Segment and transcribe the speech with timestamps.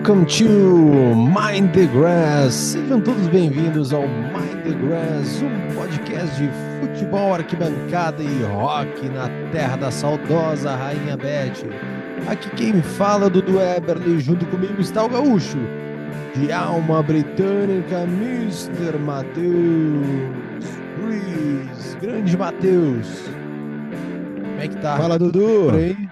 [0.00, 2.54] Welcome to Mind the Grass.
[2.54, 6.48] Sejam todos bem-vindos ao Mind the Grass, um podcast de
[6.80, 11.68] futebol, arquibancada e rock na terra da saudosa Rainha Beth.
[12.26, 15.58] Aqui quem fala é Dudu Eberly, junto comigo está o gaúcho,
[16.34, 18.98] de alma britânica, Mr.
[19.04, 19.44] Matheus
[20.98, 21.98] Ruiz.
[22.00, 23.24] Grande Matheus.
[24.34, 24.96] Como é que tá?
[24.96, 25.66] Fala, Dudu.
[25.66, 26.09] Por aí?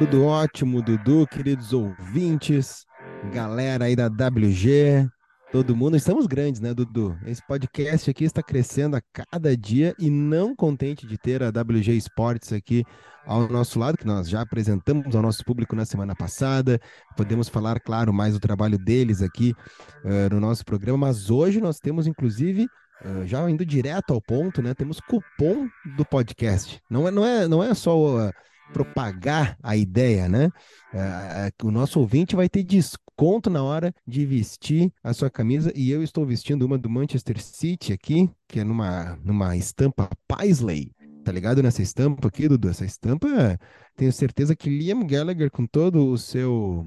[0.00, 2.86] Tudo ótimo, Dudu, queridos ouvintes,
[3.34, 5.06] galera aí da WG,
[5.52, 5.94] todo mundo.
[5.94, 7.14] Estamos grandes, né, Dudu?
[7.26, 11.92] Esse podcast aqui está crescendo a cada dia e não contente de ter a WG
[11.92, 12.82] Esportes aqui
[13.26, 16.80] ao nosso lado, que nós já apresentamos ao nosso público na semana passada.
[17.14, 19.54] Podemos falar, claro, mais do trabalho deles aqui
[20.02, 22.66] uh, no nosso programa, mas hoje nós temos, inclusive,
[23.02, 24.74] Uh, já indo direto ao ponto, né?
[24.74, 26.82] Temos cupom do podcast.
[26.90, 28.30] Não é, não é, não é só uh,
[28.72, 30.50] propagar a ideia, né?
[30.92, 35.90] Uh, o nosso ouvinte vai ter desconto na hora de vestir a sua camisa e
[35.90, 40.92] eu estou vestindo uma do Manchester City aqui, que é numa, numa estampa Paisley.
[41.24, 42.68] Tá ligado nessa estampa aqui, Dudu?
[42.68, 43.28] Essa estampa,
[43.94, 46.86] tenho certeza que Liam Gallagher, com todo o seu,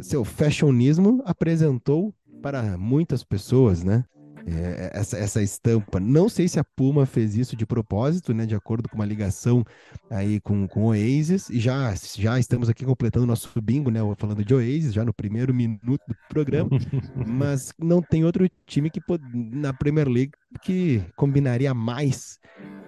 [0.00, 4.04] seu fashionismo, apresentou para muitas pessoas, né?
[4.46, 5.98] É, essa, essa estampa.
[5.98, 9.64] Não sei se a Puma fez isso de propósito, né, de acordo com uma ligação
[10.10, 14.54] aí com, com Oasis, e já, já estamos aqui completando nosso bingo, né, falando de
[14.54, 16.70] Oasis, já no primeiro minuto do programa,
[17.26, 19.00] mas não tem outro time que
[19.32, 22.38] na Premier League que combinaria mais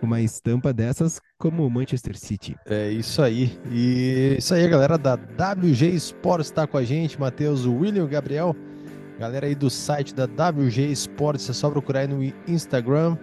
[0.00, 2.56] uma estampa dessas como o Manchester City.
[2.66, 3.58] É isso aí.
[3.70, 8.54] E isso aí, galera da WG Sports está com a gente, Matheus, William Gabriel.
[9.18, 13.16] Galera aí do site da WG Sports, é só procurar aí no Instagram,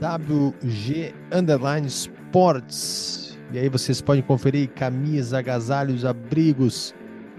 [0.00, 3.38] WG Underline Sports.
[3.52, 6.94] E aí vocês podem conferir camisas, agasalhos, abrigos,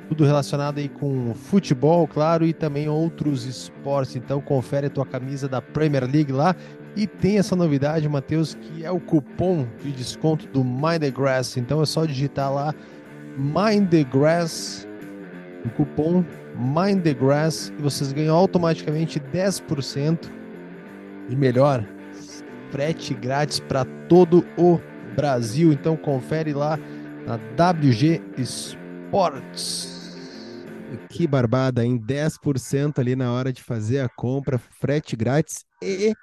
[0.07, 4.15] tudo relacionado aí com futebol, claro, e também outros esportes.
[4.15, 6.55] Então confere a tua camisa da Premier League lá.
[6.95, 11.57] E tem essa novidade, Matheus, que é o cupom de desconto do Mind the Grass.
[11.57, 12.73] Então é só digitar lá
[13.37, 14.85] Mind the Grass,
[15.65, 16.23] o cupom
[16.55, 20.29] Mind the Grass e vocês ganham automaticamente 10%
[21.29, 21.85] e melhor,
[22.71, 24.79] frete grátis para todo o
[25.15, 25.71] Brasil.
[25.71, 26.77] Então confere lá
[27.25, 29.99] na WG Sports.
[31.09, 36.13] Que barbada, em 10% ali na hora de fazer a compra, frete grátis e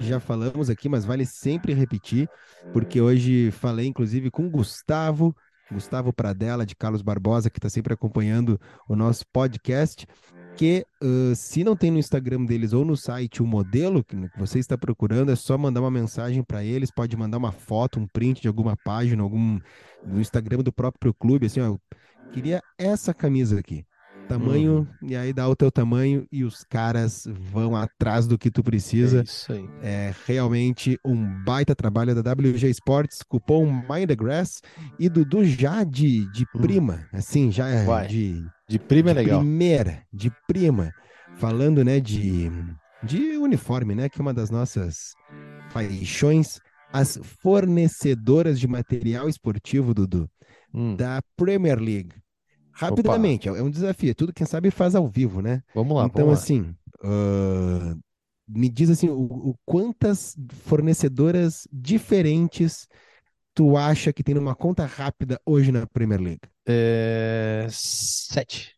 [0.00, 2.28] já falamos aqui, mas vale sempre repetir,
[2.72, 5.34] porque hoje falei inclusive com Gustavo,
[5.70, 10.06] Gustavo Pradella, de Carlos Barbosa, que está sempre acompanhando o nosso podcast,
[10.56, 14.58] que uh, se não tem no Instagram deles ou no site o modelo que você
[14.58, 18.42] está procurando, é só mandar uma mensagem para eles, pode mandar uma foto, um print
[18.42, 19.60] de alguma página, algum
[20.04, 21.80] no Instagram do próprio clube, assim, ó, eu
[22.32, 23.84] queria essa camisa aqui
[24.28, 25.08] tamanho, uhum.
[25.08, 29.20] e aí dá o teu tamanho e os caras vão atrás do que tu precisa.
[29.20, 29.68] É isso aí.
[29.82, 34.60] É realmente um baita trabalho da WG Sports, cupom Mind the Grass
[34.98, 36.60] e Dudu já de, de hum.
[36.60, 38.06] prima, assim, já é Vai.
[38.06, 38.44] de...
[38.68, 39.40] De prima é legal.
[39.40, 40.92] Primeira, de prima.
[41.36, 42.50] Falando, né, de,
[43.02, 45.14] de uniforme, né, que é uma das nossas
[45.72, 46.60] paixões,
[46.92, 50.28] as fornecedoras de material esportivo, Dudu,
[50.74, 50.96] hum.
[50.96, 52.12] da Premier League.
[52.78, 53.58] Rapidamente, Opa.
[53.58, 54.10] é um desafio.
[54.10, 55.62] É tudo quem sabe faz ao vivo, né?
[55.74, 56.06] Vamos lá.
[56.06, 57.98] Então, vamos assim, uh,
[58.48, 62.86] me diz assim, o, o, quantas fornecedoras diferentes
[63.52, 66.42] tu acha que tem numa conta rápida hoje na Premier League?
[66.66, 67.66] É...
[67.68, 68.76] Sete.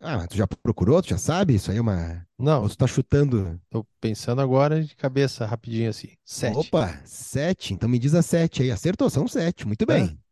[0.00, 1.00] Ah, tu já procurou?
[1.02, 1.54] Tu já sabe?
[1.54, 2.26] Isso aí é uma.
[2.38, 2.62] Não.
[2.62, 3.60] Ou tu tá chutando?
[3.70, 6.08] Tô pensando agora de cabeça, rapidinho assim.
[6.24, 6.56] Sete.
[6.56, 7.74] Opa, sete.
[7.74, 8.70] Então me diz a sete aí.
[8.70, 9.66] Acertou, são sete.
[9.66, 10.04] Muito bem.
[10.04, 10.23] É.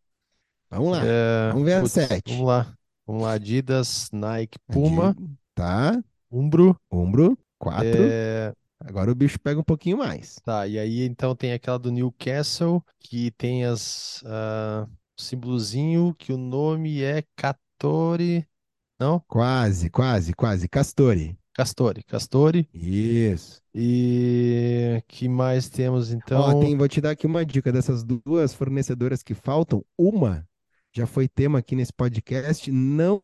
[0.72, 1.02] Vamos lá.
[1.04, 2.32] É, vamos ver putz, a 7.
[2.32, 2.74] Vamos lá.
[3.06, 3.32] Vamos lá.
[3.32, 5.14] Adidas, Nike, Puma.
[5.54, 6.02] Tá.
[6.30, 6.74] Umbro.
[6.90, 7.38] Umbro.
[7.58, 7.84] 4.
[7.86, 8.52] É...
[8.80, 10.36] Agora o bicho pega um pouquinho mais.
[10.44, 16.36] Tá, e aí então tem aquela do Newcastle, que tem as uh, símbolozinho, que o
[16.36, 18.44] nome é Catori.
[18.98, 19.20] Não?
[19.28, 20.68] Quase, quase, quase.
[20.68, 21.38] Castori.
[21.54, 22.68] Castori, Castori.
[22.72, 23.60] Isso.
[23.75, 26.40] E que mais temos então?
[26.40, 29.84] Ó, tem, vou te dar aqui uma dica dessas duas fornecedoras que faltam.
[29.96, 30.44] Uma
[30.94, 33.22] já foi tema aqui nesse podcast, não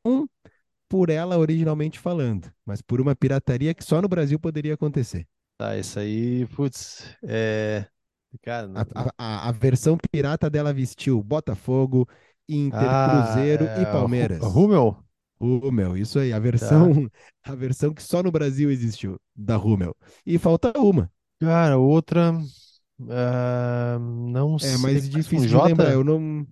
[0.88, 5.26] por ela originalmente falando, mas por uma pirataria que só no Brasil poderia acontecer.
[5.58, 7.86] Tá, isso aí, putz, é.
[8.42, 8.80] Cara, não...
[8.80, 12.08] a, a, a, versão pirata dela vestiu Botafogo,
[12.48, 13.82] Inter, ah, Cruzeiro é...
[13.82, 14.42] e Palmeiras.
[14.42, 15.02] Rummel?
[15.40, 17.08] Rummel, isso aí, a versão,
[17.42, 17.52] tá.
[17.52, 19.94] a versão que só no Brasil existiu, da Rummel.
[20.24, 21.10] E falta uma.
[21.40, 22.32] Cara, outra.
[23.00, 24.74] Uh, não é, sei.
[24.74, 25.92] É mais difícil de lembrar.
[25.92, 26.46] Eu não.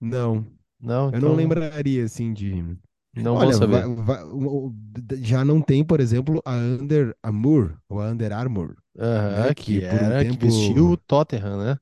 [0.00, 0.46] Não.
[0.80, 1.32] Não, Eu então...
[1.34, 2.76] não lembraria, assim, de...
[3.14, 3.84] Não Olha, vou saber.
[3.84, 8.08] va- va- o- o- d- já não tem, por exemplo, a Under Armour, ou a
[8.10, 8.76] Under Armour,
[9.12, 9.24] né?
[9.24, 11.78] Aham, Que que por um era, que vestiu o Tottenham, né?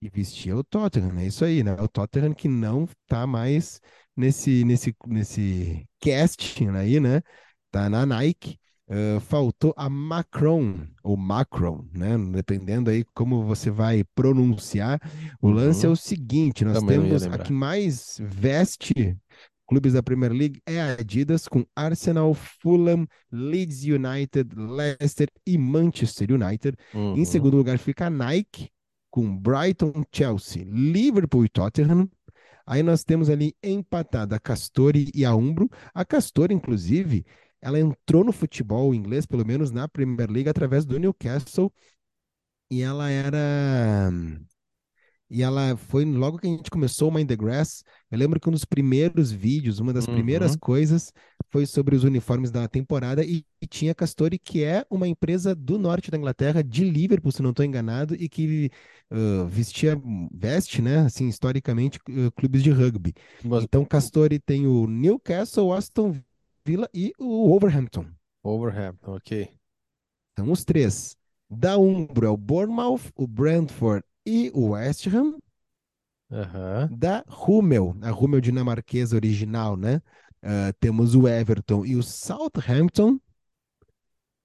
[0.00, 1.72] e vestia o Tottenham, é isso aí, né?
[1.80, 3.80] O Tottenham que não tá mais
[4.16, 7.22] nesse, nesse, nesse casting aí, né?
[7.70, 8.58] Tá na Nike.
[8.88, 12.16] Ah, faltou a Macron, ou Macron, né?
[12.32, 15.00] Dependendo aí como você vai pronunciar.
[15.40, 19.16] O lance é Uhum, o seguinte: nós também temos a que mais veste
[19.66, 26.30] clubes da Premier League é a Adidas, com Arsenal, Fulham, Leeds United, Leicester e Manchester
[26.32, 26.76] United.
[27.14, 28.70] Em Uhum, segundo lugar fica a Nike,
[29.10, 32.08] com Brighton, Chelsea, Liverpool e Tottenham.
[32.66, 35.68] Aí nós temos ali empatada a Castori e a Umbro.
[35.92, 37.24] A Castori, inclusive,
[37.64, 41.72] ela entrou no futebol inglês, pelo menos na Premier League, através do Newcastle,
[42.70, 44.10] e ela era.
[45.30, 47.82] E ela foi logo que a gente começou o Mind the Grass.
[48.10, 50.58] Eu lembro que um dos primeiros vídeos, uma das primeiras uhum.
[50.60, 51.10] coisas,
[51.50, 53.24] foi sobre os uniformes da temporada.
[53.24, 57.42] E, e tinha Castori, que é uma empresa do norte da Inglaterra, de Liverpool, se
[57.42, 58.70] não estou enganado, e que
[59.10, 60.00] ah, vestia,
[60.30, 63.14] veste, né, assim, historicamente, ah, clubes de rugby.
[63.42, 66.14] Mas Então, Castori tem o Newcastle, o Aston
[66.66, 68.06] Villa e o Wolverhampton.
[68.42, 69.50] Overhampton, ok.
[70.36, 71.16] São os três.
[71.48, 75.38] Da Umbro é o Bournemouth, o Brentford e o West Ham.
[76.30, 76.88] Aham.
[76.90, 80.00] Da Hummel, a Hummel dinamarquesa original, né?
[80.42, 83.18] Ah, temos o Everton e o Southampton.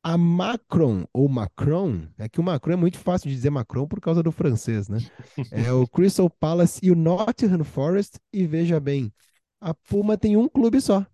[0.01, 3.99] A Macron, ou Macron, é que o Macron é muito fácil de dizer Macron por
[3.99, 4.99] causa do francês, né?
[5.51, 8.17] É o Crystal Palace e o Nottingham Forest.
[8.31, 9.11] E veja bem,
[9.59, 11.05] a Puma tem um clube só,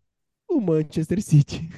[0.50, 1.69] o Manchester City.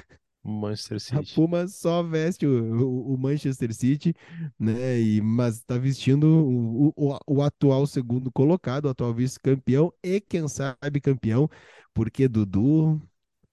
[0.43, 1.33] Manchester A City.
[1.33, 2.51] Puma só veste o,
[2.85, 4.13] o- o Manchester City,
[4.59, 4.99] né?
[4.99, 10.47] E, mas está vestindo o, o- o atual segundo colocado, o atual vice-campeão e quem
[10.47, 11.49] sabe campeão,
[11.93, 13.01] porque Dudu, o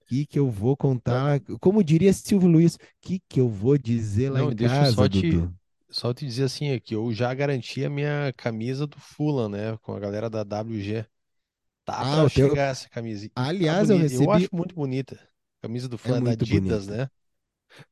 [0.07, 1.39] que que eu vou contar?
[1.61, 4.85] Como diria Silvio Luiz, o que que eu vou dizer lá não, em deixa eu
[4.85, 5.53] só casa, te, Dudu?
[5.89, 9.77] só te dizer assim, é que eu já garanti a minha camisa do Fulham, né?
[9.79, 11.05] Com a galera da WG.
[11.85, 12.49] Tá Ah, pra o teu.
[12.49, 13.29] chegar essa camisa.
[13.29, 14.13] Tá Aliás, eu bonita.
[14.13, 14.31] Eu recebi.
[14.31, 15.19] acho muito bonita.
[15.61, 16.87] Camisa do É Fulham é Adidas, bonita.
[16.87, 17.09] né?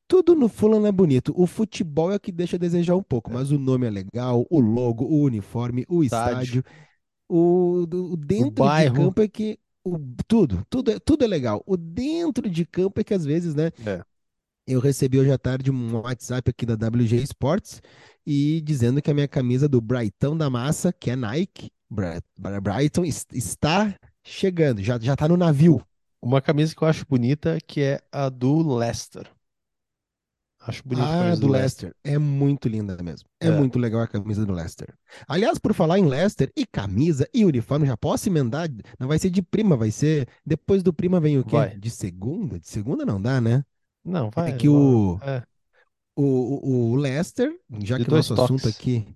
[0.08, 1.32] Tudo no Fulham é bonito.
[1.36, 3.34] O futebol é o que deixa a desejar um pouco, É.
[3.34, 6.64] mas o nome é legal, o logo, o uniforme, o Estádio, estádio.
[7.28, 8.94] O, o o dentro de bairro.
[8.94, 11.62] campo é que o, tudo, tudo é, tudo é legal.
[11.66, 13.70] O dentro de campo é que às vezes, né?
[13.86, 14.04] É.
[14.66, 17.82] Eu recebi hoje à tarde um WhatsApp aqui da WG Sports
[18.26, 23.26] e dizendo que a minha camisa do Brighton da Massa, que é Nike, Brighton, es-
[23.32, 25.82] está chegando, já, já tá no navio.
[26.20, 29.30] Uma camisa que eu acho bonita, que é a do Leicester.
[30.60, 31.92] Acho bonita a Ah, camisa do do Leicester.
[31.92, 31.94] Leicester.
[32.04, 33.28] É muito linda mesmo.
[33.40, 34.94] É É, muito legal a camisa do Leicester.
[35.28, 38.68] Aliás, por falar em Leicester, e camisa e uniforme, já posso emendar?
[38.98, 40.28] Não vai ser de prima, vai ser.
[40.46, 41.66] Depois do prima vem o quê?
[41.66, 41.76] vai.
[41.76, 42.58] De segunda?
[42.58, 43.64] De segunda não dá, né?
[44.04, 44.52] Não, É vai.
[44.52, 44.70] que vai.
[44.70, 45.42] o, É,
[46.16, 47.52] o, o o Leicester,
[47.82, 48.68] já de que o nosso assunto toques.
[48.68, 49.06] aqui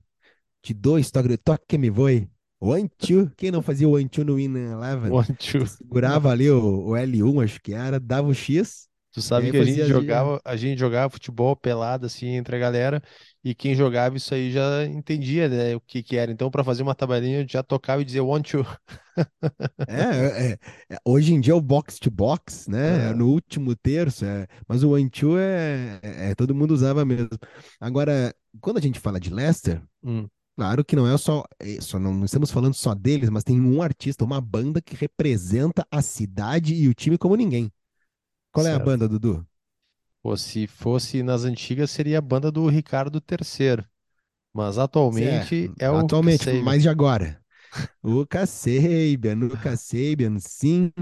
[0.65, 2.31] de dois toques, toque que me voe.
[2.61, 3.31] One, two.
[3.37, 5.19] Quem não fazia o one, two no Win Eleven?
[5.19, 5.67] One, two.
[5.79, 9.63] Segurava ali o, o L1, acho que era, dava o X, Tu sabe que a
[9.63, 13.03] gente jogava, a gente jogava futebol pelado assim entre a galera
[13.43, 16.31] e quem jogava isso aí já entendia, né, o que que era.
[16.31, 18.65] Então, para fazer uma tabelinha, eu já tocava e dizia one, two.
[19.87, 20.59] É, é,
[20.91, 23.09] é, hoje em dia é o box to box, né?
[23.11, 26.73] É É, no último terço, é, mas o one two é, é- é- todo mundo
[26.73, 27.31] usava mesmo.
[27.81, 32.01] Agora, quando a gente fala de Leicester, hum, claro que não é só, é, só
[32.01, 36.03] não, não estamos falando só deles, mas tem um artista, uma banda que representa a
[36.03, 37.71] cidade e o time como ninguém.
[38.51, 38.85] Qual é a certo.
[38.85, 39.47] banda, Dudu?
[40.21, 43.85] Pô, se fosse nas antigas, seria a banda do Ricardo III,
[44.53, 47.41] mas atualmente é o atualmente, mas de agora.
[48.03, 50.93] O Kasabian, o Kasabian, sim.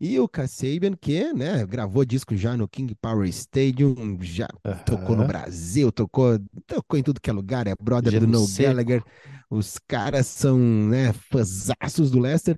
[0.00, 4.48] E o Kasabian, que, né, gravou disco já no King Power Stadium, já
[4.84, 5.26] tocou no.
[5.26, 8.46] Brasil, tocou, tocou em tudo que é lugar, é brother do Noel.
[8.58, 9.02] Gallagher.
[9.50, 12.56] Os caras são, né, fãzaços do Leicester.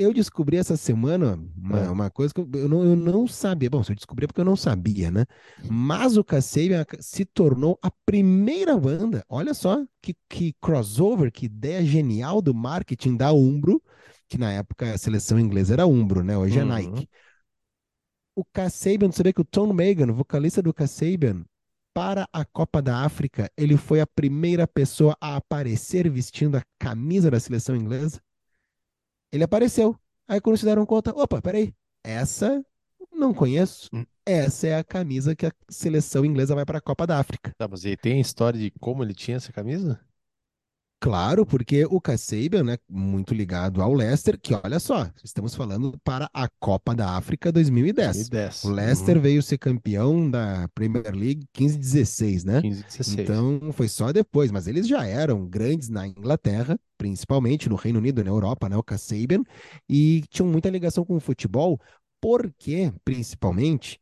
[0.00, 3.68] Eu descobri essa semana uma, Ah, uma coisa que eu eu não, eu não sabia.
[3.68, 5.26] Bom, se eu descobri é porque eu não sabia, né?
[5.68, 9.22] Mas o Kasabian se tornou a primeira banda.
[9.28, 13.82] Olha só que, que crossover, que ideia genial do marketing da Umbro,
[14.26, 16.36] que na época a seleção inglesa era Umbro, né?
[16.36, 16.68] Hoje é uhum.
[16.68, 17.08] Nike.
[18.34, 21.44] O Kasabian, você vê que o Tom Megan, vocalista do Kasabian,
[21.92, 27.30] para a Copa da África, ele foi a primeira pessoa a aparecer vestindo a camisa
[27.30, 28.20] da seleção inglesa.
[29.32, 29.96] Ele apareceu.
[30.28, 32.64] Aí quando se deram conta, opa, peraí, essa
[33.12, 33.88] não conheço.
[33.92, 34.04] Hum.
[34.24, 37.52] Essa é a camisa que a seleção inglesa vai para a Copa da África.
[37.58, 40.00] Tá, mas ele tem a história de como ele tinha essa camisa?
[41.02, 46.28] Claro, porque o Kasabian, né, muito ligado ao Leicester, que olha só, estamos falando para
[46.34, 48.28] a Copa da África 2010.
[48.28, 48.64] 2010.
[48.64, 49.22] O Leicester Uhum.
[49.22, 52.60] veio ser campeão da Premier League 15-16, né?
[52.60, 53.18] 15, 16.
[53.18, 58.22] Então foi só depois, mas eles já eram grandes na Inglaterra, principalmente no Reino Unido,
[58.22, 59.42] na Europa, né, o Kasabian,
[59.88, 61.80] e tinham muita ligação com o futebol,
[62.20, 63.98] porque, principalmente,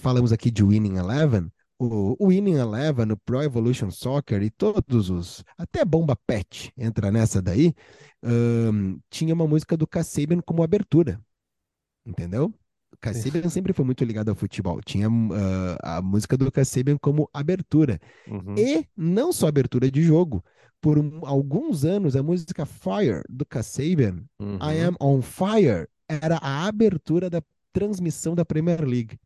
[0.00, 1.48] falamos aqui de Winning Eleven,
[2.18, 7.40] o Winning Eleven, o Pro Evolution Soccer e todos os, até Bomba Pet entra nessa
[7.40, 7.74] daí,
[8.22, 11.20] ahn, tinha uma música do Kasabian como abertura,
[12.04, 12.52] entendeu?
[12.92, 15.08] O Kasabian sempre foi muito ligado ao futebol, tinha
[15.82, 17.98] ah, a música do Kasabian como abertura.
[18.26, 18.54] Uhum.
[18.58, 20.44] E não só abertura de jogo.
[20.82, 24.56] Por um- alguns anos, a música Fire do Kasabian, Uhum.
[24.56, 29.18] I Am On Fire, era a abertura da transmissão da Premier League.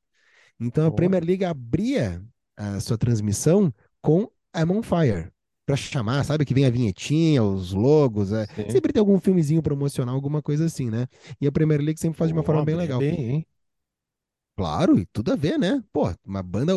[0.60, 0.90] Então a Ó.
[0.90, 2.22] Premier League abria
[2.56, 5.30] a sua transmissão com I'm On Fire.
[5.66, 6.44] Pra chamar, sabe?
[6.44, 8.32] Que vem a vinhetinha, os logos.
[8.32, 8.46] é.
[8.70, 11.06] Sempre tem algum filmezinho promocional, alguma coisa assim, né?
[11.40, 12.98] E a Premier League sempre faz de uma Pô, forma bem legal.
[12.98, 13.46] bem, hein?
[14.56, 15.82] Claro, e tudo a ver, né?
[15.92, 16.72] Pô, uma banda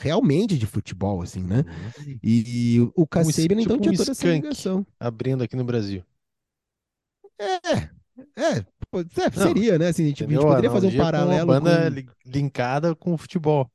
[0.00, 1.58] realmente de futebol, assim, né?
[1.58, 2.18] Uhum.
[2.22, 4.86] E o- o Kasabian, então, tipo tinha um toda essa ligação.
[4.98, 6.02] Abrindo aqui no Brasil.
[8.34, 9.04] É, pô, é,
[9.36, 9.88] Não, seria, né?
[9.88, 10.48] Assim, a gente, a gente Entendeu?
[10.48, 11.94] poderia fazer um Analogia com uma paralelo banda com...
[11.94, 13.70] li- linkada com o futebol.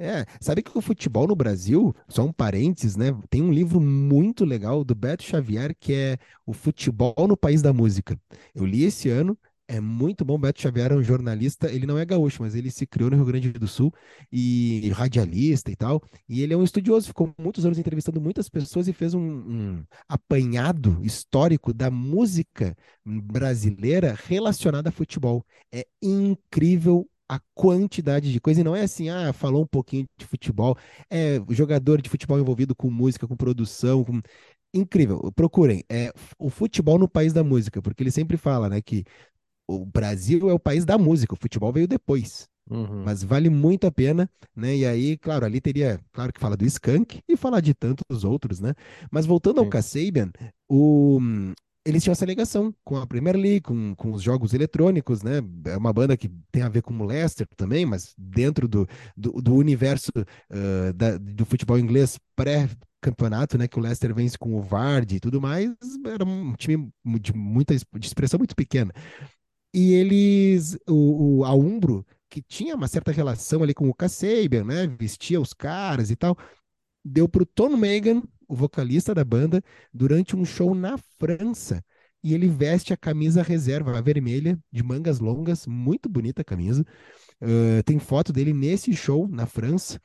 [0.00, 3.06] É, sabe que o futebol no Brasil, só um parênteses, né?
[3.28, 7.72] Tem um livro muito legal do Beto Xavier que é O Futebol no País da
[7.72, 8.16] Música.
[8.54, 9.36] Eu li esse ano,
[9.66, 10.38] é muito bom.
[10.38, 13.26] Beto Xavier é um jornalista, ele não é gaúcho, mas ele se criou no Rio
[13.26, 13.92] Grande do Sul
[14.30, 16.00] e radialista e tal.
[16.28, 19.84] E ele é um estudioso, ficou muitos anos entrevistando muitas pessoas e fez um, um
[20.08, 25.44] apanhado histórico da música brasileira relacionada a futebol.
[25.72, 30.26] É incrível a quantidade de coisa, e não é assim, ah, falou um pouquinho de
[30.26, 30.76] futebol,
[31.10, 34.20] é jogador de futebol envolvido com música, com produção, com...
[34.72, 35.30] incrível.
[35.34, 39.04] Procurem, é o futebol no país da música, porque ele sempre fala, né, que
[39.68, 42.48] o Brasil é o país da música, o futebol veio depois.
[42.70, 43.02] Uhum.
[43.04, 44.76] Mas vale muito a pena, né?
[44.76, 48.60] E aí, claro, ali teria, claro que fala do Skank e falar de tantos outros,
[48.60, 48.74] né?
[49.10, 49.70] Mas voltando ao Sim.
[49.70, 50.30] Kasabian,
[50.68, 51.18] o,
[51.88, 55.40] eles tinham essa ligação com a Premier League, com, com os jogos eletrônicos, né?
[55.66, 59.32] É uma banda que tem a ver com o Leicester também, mas dentro do, do,
[59.40, 60.10] do universo
[60.50, 63.66] ah, da- do futebol inglês pré-campeonato, né?
[63.68, 65.70] Que o Leicester vence com o Vardy e tudo mais,
[66.06, 66.90] era um time
[67.20, 68.92] de muita de expressão muito pequena.
[69.74, 74.64] E eles, o, o, a Umbro, que tinha uma certa relação ali com o Kasabian,
[74.64, 74.86] né?
[74.86, 76.36] Vestia os caras e tal,
[77.04, 79.62] deu pro Tom Megan, o vocalista da banda,
[79.92, 81.84] durante um show na França.
[82.22, 86.84] E ele veste a camisa reserva, a vermelha, de mangas longas, muito bonita a camisa.
[87.40, 90.00] Ah, tem foto dele nesse show na França.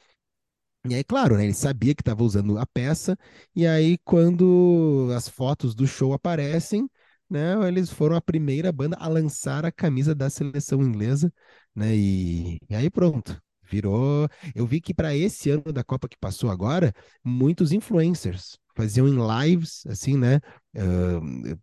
[0.90, 3.18] E aí, claro, né, ele sabia que estava usando a peça,
[3.56, 6.90] e aí, quando as fotos do show aparecem,
[7.30, 11.32] né, eles foram a primeira banda a lançar a camisa da seleção inglesa,
[11.74, 13.42] né, e, e aí pronto,
[13.74, 14.28] virou.
[14.56, 19.18] Eu vi que para esse ano da Copa que passou agora, muitos influencers faziam em
[19.46, 20.40] lives, assim, né,
[20.76, 21.20] ah,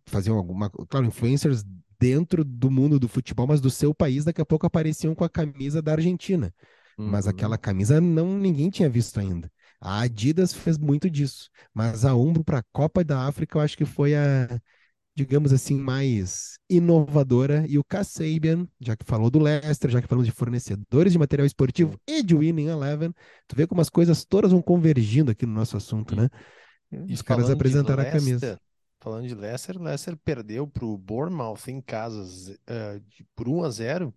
[0.07, 0.71] faziam alguma.
[0.89, 1.65] Claro, influencers
[1.99, 5.29] dentro do mundo do futebol, mas do seu país, daqui a pouco apareciam com a
[5.29, 6.53] camisa da Argentina
[7.05, 7.31] mas Uhum.
[7.31, 9.51] aquela camisa não ninguém tinha visto ainda.
[9.81, 13.77] A Adidas fez muito disso, mas a Umbro para a Copa da África eu acho
[13.77, 14.61] que foi a,
[15.21, 20.27] digamos assim, mais inovadora e o Kasabian, já que falou do Leicester, já que falamos
[20.27, 23.13] de fornecedores de material esportivo e de Winning Eleven,
[23.47, 26.29] tu vê como as coisas todas vão convergindo aqui no nosso assunto, né?
[26.93, 28.61] E Os caras apresentaram a camisa.
[29.01, 34.15] Falando de Leicester, Leicester perdeu para o Bournemouth em casa de- por 1 a 0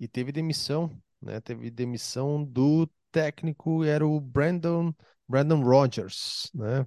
[0.00, 0.90] e teve demissão,
[1.20, 1.40] né?
[1.40, 4.94] Teve demissão do técnico, era o Brandon,
[5.28, 6.86] Brandon Rodgers, né?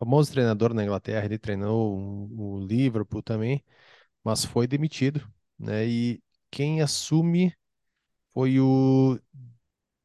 [0.00, 1.98] Famoso treinador na Inglaterra, ele treinou
[2.32, 3.64] o, Liverpool também,
[4.24, 5.26] mas foi demitido,
[5.58, 5.86] né?
[5.88, 7.54] E quem assume
[8.34, 9.18] foi o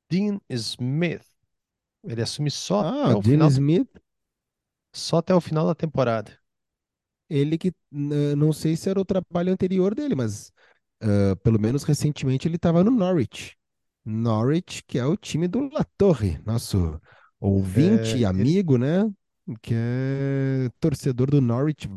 [0.10, 1.26] Dean Smith.
[2.04, 3.90] Ele assume só Ah, até o Dean final, Smith,
[4.94, 6.40] só até o final da temporada.
[7.30, 10.52] ele que não sei se era o trabalho anterior dele, mas
[11.02, 13.58] ah, pelo menos recentemente ele estava no Norwich.
[14.06, 17.00] Norwich, que é o time do La Torre, nosso
[17.40, 19.04] ouvinte É, e ele- amigo, né?
[19.62, 21.88] Que é torcedor do Norwich,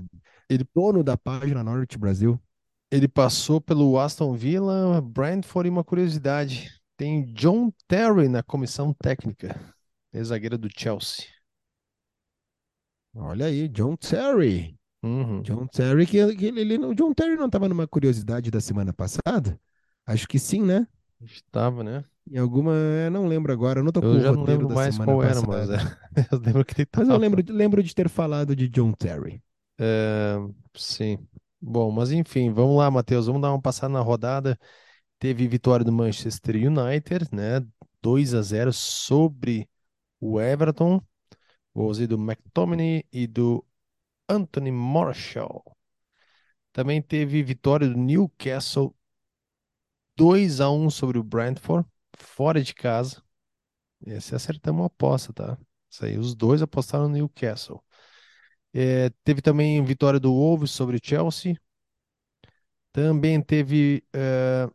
[0.49, 2.41] Ele- dono da página Norwich Brasil.
[2.91, 6.71] Ele passou pelo Aston Villa, Brentford e uma curiosidade.
[6.97, 9.59] Tem John Terry na comissão técnica,
[10.13, 11.27] ex-zagueiro do Chelsea.
[13.15, 14.79] Olha aí, John Terry.
[15.03, 15.43] Uhum.
[15.43, 19.59] John Terry, que, que ele, ele John Terry não estava numa curiosidade da semana passada?
[20.07, 20.87] Acho que sim, né?
[21.21, 22.05] Estava, né?
[22.31, 24.45] Em alguma, eu não lembro agora, eu não tô com Eu o já não roteiro
[24.45, 25.77] lembro da mais semana qual era, mas é,
[26.33, 27.19] eu lembro que ele Mas eu tava.
[27.19, 29.43] lembro, lembro de ter falado de John Terry.
[29.79, 30.37] É,
[30.75, 31.19] sim.
[31.61, 33.27] Bom, mas enfim, vamos lá, Matheus.
[33.27, 34.59] Vamos dar uma passada na rodada.
[35.19, 37.67] Teve vitória do Manchester United, né?
[38.03, 39.69] 2 a 0 sobre
[40.21, 41.03] o Everton.
[41.75, 43.65] Gols aí do McTominay e do
[44.29, 45.65] Anthony Marshall.
[46.73, 48.95] Também teve vitória do Newcastle
[50.19, 53.23] 2 a 1 sobre o Brentford, fora de casa.
[54.07, 55.59] Esse acertamos uma aposta, tá?
[55.91, 57.83] Isso aí, os dois apostaram no Newcastle.
[58.75, 61.57] É, teve também vitória do Wolves sobre o Chelsea.
[62.93, 64.69] Também teve é,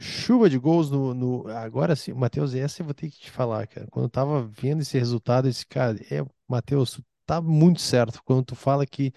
[0.00, 3.66] chuva de gols no, no- Agora sim, Matheus, essa eu vou ter que te falar,
[3.66, 3.86] cara.
[3.90, 8.54] Quando eu tava vendo esse resultado, esse cara, é, Matheus, tá muito certo quando tu
[8.56, 9.12] fala que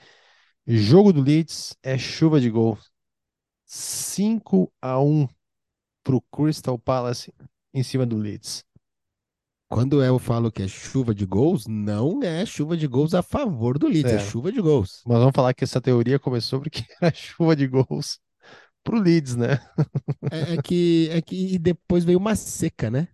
[0.67, 2.92] jogo do Leeds é chuva de gols.
[3.75, 5.27] 5 a 1
[6.03, 7.33] pro Crystal Palace
[7.73, 8.63] em cima do Leeds.
[9.67, 13.79] Quando eu falo que é chuva de gols, não é chuva de gols a favor
[13.79, 15.01] do Leeds, é, É, chuva de gols.
[15.07, 18.19] mas vamos falar que essa teoria começou porque era chuva de gols
[18.83, 19.59] pro Leeds, né?
[20.29, 23.07] É, é que, é que depois veio uma seca, né?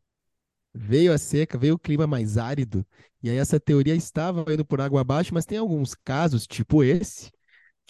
[0.74, 2.86] Veio a seca, veio o clima mais árido,
[3.24, 7.32] e aí essa teoria estava indo por água abaixo, mas tem alguns casos, tipo esse,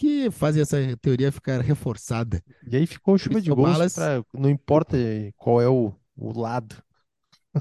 [0.00, 2.42] que fazem essa teoria ficar reforçada.
[2.66, 4.96] E aí ficou chuva de gols Palace, para não importa
[5.36, 6.74] qual é o, o lado.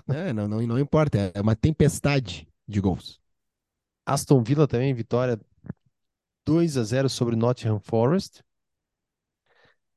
[0.08, 3.19] né, não, não, não importa, é uma tempestade de gols.
[4.05, 5.38] Aston Villa também, vitória
[6.46, 8.41] 2 a 0 sobre Nottingham Forest.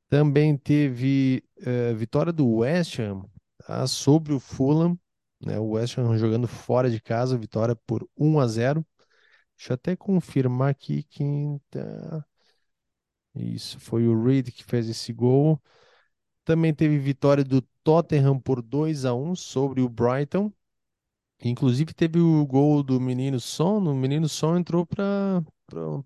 [0.09, 3.25] Também teve eh, vitória do West Ham
[3.65, 4.99] tá, sobre o Fulham,
[5.41, 5.61] né?
[5.61, 8.87] O West Ham jogando fora de casa, vitória por 1 a 0.
[9.57, 12.27] Deixa eu até confirmar aqui quem tá...
[13.35, 15.61] Isso, foi o Reed que fez esse gol.
[16.45, 20.53] Também teve vitória do Tottenham por 2 a 1 sobre o Brighton.
[21.45, 23.79] Inclusive teve o gol do menino Son.
[23.91, 25.43] O menino Son entrou para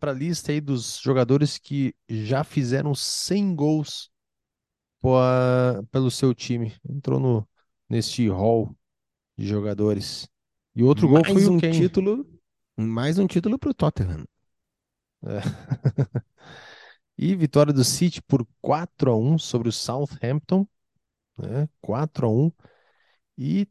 [0.01, 4.11] para a lista aí dos jogadores que já fizeram 100 gols
[5.01, 6.75] pa- pelo seu time.
[6.89, 7.49] Entrou no
[7.89, 8.77] neste hall
[9.39, 10.29] de jogadores.
[10.77, 11.89] E outro gol foi Mais o um Kane.
[11.89, 12.27] título,
[12.77, 14.25] mais um título para o Tottenham.
[15.25, 15.41] É.
[17.19, 20.67] E vitória do City por 4 a 1 sobre o Southampton,
[21.39, 21.69] né?
[21.81, 22.53] 4 a 1.
[23.39, 23.69] E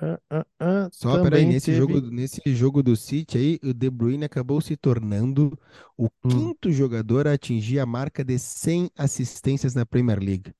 [0.00, 3.90] ah, ah, ah, Só, peraí, nesse jogo, teve nesse jogo do City aí, o De
[3.90, 5.58] Bruyne acabou se tornando
[5.96, 10.52] o hum, quinto jogador a atingir a marca de 100 assistências na Premier League.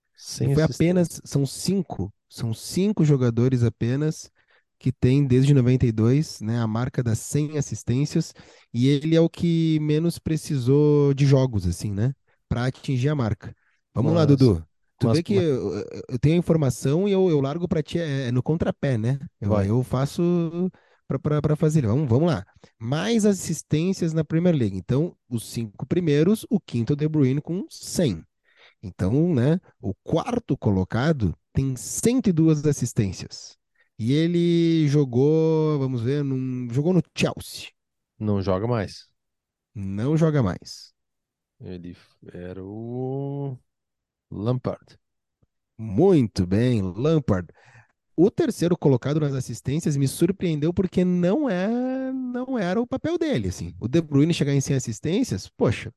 [0.52, 4.30] Foi apenas, são cinco, são cinco jogadores apenas
[4.78, 8.32] que têm desde 92, né, a marca das 100 assistências,
[8.72, 12.14] e ele é o que menos precisou de jogos, assim, né,
[12.48, 13.54] para atingir a marca.
[13.94, 14.64] Vamos lá, Mas, Dudu.
[15.00, 17.82] Tu vê que mas eu, eu- eu tenho a informação e eu, eu largo para
[17.82, 19.18] ti é, é no contrapé, né?
[19.40, 19.68] Eu, vai.
[19.70, 20.70] eu faço
[21.42, 21.86] para fazer.
[21.86, 22.44] Vamos, vamos lá.
[22.78, 24.76] Mais assistências na Premier League.
[24.76, 28.24] Então, os cinco primeiros, o quinto é o De Bruyne com 100.
[28.82, 33.57] Então, né, o quarto colocado tem 102 assistências.
[33.98, 37.70] E ele jogou, vamos ver, num, jogou no Chelsea.
[38.18, 39.08] Não joga mais.
[39.74, 40.92] Não joga mais.
[41.60, 41.96] Ele
[42.32, 43.56] era o
[44.30, 44.98] Lampard.
[45.76, 47.48] Muito bem, Lampard.
[48.16, 53.48] O terceiro colocado nas assistências me surpreendeu porque não é, não era o papel dele,
[53.48, 53.74] assim.
[53.80, 55.92] O De Bruyne chegar em 100 assistências, poxa,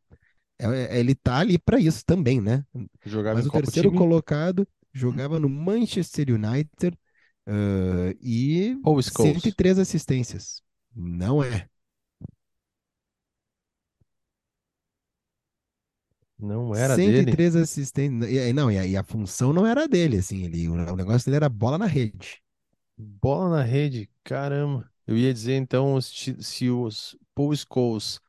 [0.59, 2.65] é- é- ele tá ali para isso também, né?
[3.05, 6.97] Jogava Mas o terceiro colocado jogava no Manchester United,
[7.47, 9.41] ah, e Scholes.
[9.41, 10.61] 103 assistências.
[10.95, 11.67] Não é.
[16.37, 17.19] Não era dele.
[17.19, 18.31] 103 assistências.
[18.31, 20.43] E, aí, não, e a, e a função não era dele, assim.
[20.43, 22.41] Ele, o, o negócio dele era bola na rede.
[22.97, 24.09] Bola na rede.
[24.23, 24.89] Caramba.
[25.05, 28.19] Eu ia dizer então se, se os Paul Scholes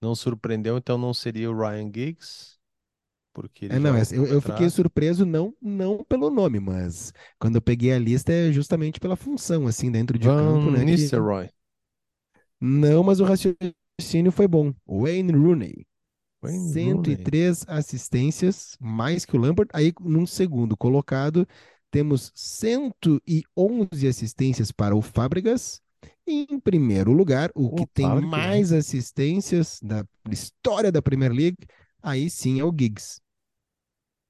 [0.00, 2.55] não surpreendeu, então não seria o Ryan Giggs,
[3.36, 7.92] porque É, não, eu, eu fiquei surpreso não, não pelo nome, mas quando eu peguei
[7.92, 10.84] a lista é justamente pela função, assim, dentro de Van campo, né?
[10.86, 10.96] Que
[12.58, 14.72] não, mas o raciocínio foi bom.
[14.86, 15.86] Wayne Rooney,
[16.42, 17.04] Wayne Rooney.
[17.12, 19.70] 103 assistências, mais que o Lampard.
[19.74, 21.46] Aí, num segundo colocado,
[21.90, 25.82] temos 111 assistências para o Fábregas.
[26.26, 31.32] E, em primeiro lugar, o que O tem Fábricas, mais assistências da história da Premier
[31.32, 31.58] League,
[32.02, 33.20] aí sim é o Giggs.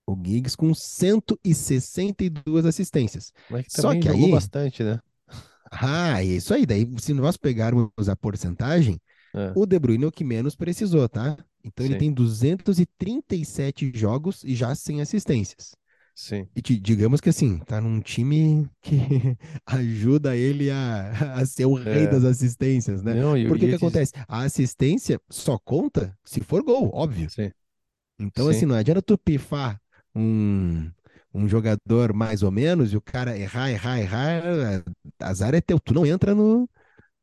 [0.07, 3.33] O Giggs com 162 assistências.
[3.49, 5.01] Mas que Só que aí, bastante, né?
[5.71, 6.66] ah, é isso aí.
[6.66, 9.01] Daí, se nós pegarmos a porcentagem,
[9.35, 11.37] É, o De Bruyne é o que menos precisou, tá?
[11.64, 11.97] Então ele sim.
[11.97, 15.77] tem 237 jogos e já 100 assistências.
[16.14, 16.51] Sim.
[16.57, 18.97] E digamos que assim, tá num time que
[19.66, 23.16] ajuda ele a, a ser o rei É, das assistências, né?
[23.16, 23.77] não, eu Porque ia que dizer.
[23.77, 24.12] acontece?
[24.29, 27.33] A assistência só conta se for gol, óbvio.
[27.35, 27.53] Sim,
[28.19, 28.66] Então, assim, sim.
[28.66, 29.81] não adianta tu pifar
[30.16, 30.90] um,
[31.35, 34.85] um jogador mais ou menos e o cara errar, errar, errar, é,
[35.20, 35.81] azar é teu.
[35.81, 36.68] Tu não entra no,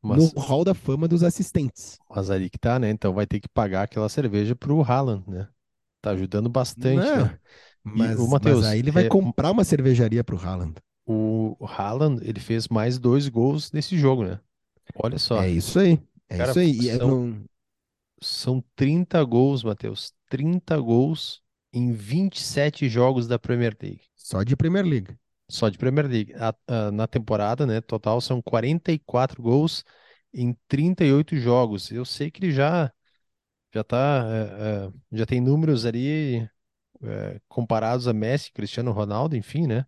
[0.08, 2.00] no Mas, hall da fama dos assistentes.
[2.08, 2.90] mas ali que tá, né?
[2.90, 5.48] Então vai ter que pagar aquela cerveja pro Haaland, né?
[6.00, 7.24] Tá ajudando bastante, né?
[7.24, 7.38] Não,
[7.94, 10.74] E o mas, mas aí ele vai é, comprar uma cervejaria pro Haaland.
[11.06, 14.40] o Haaland, ele fez mais dois gols nesse jogo, né?
[14.94, 16.00] Olha É só, isso aí.
[16.28, 16.70] É cara, isso aí.
[16.84, 17.44] E é- são, não,
[18.22, 20.14] são 30 gols, Matheus.
[20.28, 21.42] 30 gols
[21.74, 24.02] em 27 jogos da Premier League.
[24.16, 25.16] só de Premier League.
[25.50, 26.34] Só de Premier League.
[26.34, 29.84] A- a- na temporada, né, total são 44 gols
[30.32, 31.90] em 38 jogos.
[31.90, 32.92] Eu sei que ele já
[33.74, 36.48] já tá, é, é, já tem números ali
[37.02, 39.86] é, comparados a Messi, Cristiano Ronaldo, enfim, né?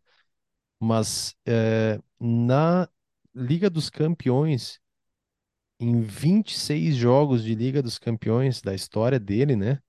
[0.80, 2.88] Mas é, na
[3.34, 4.80] Liga dos Campeões,
[5.80, 9.80] em 26 jogos de Liga dos Campeões da história dele, né?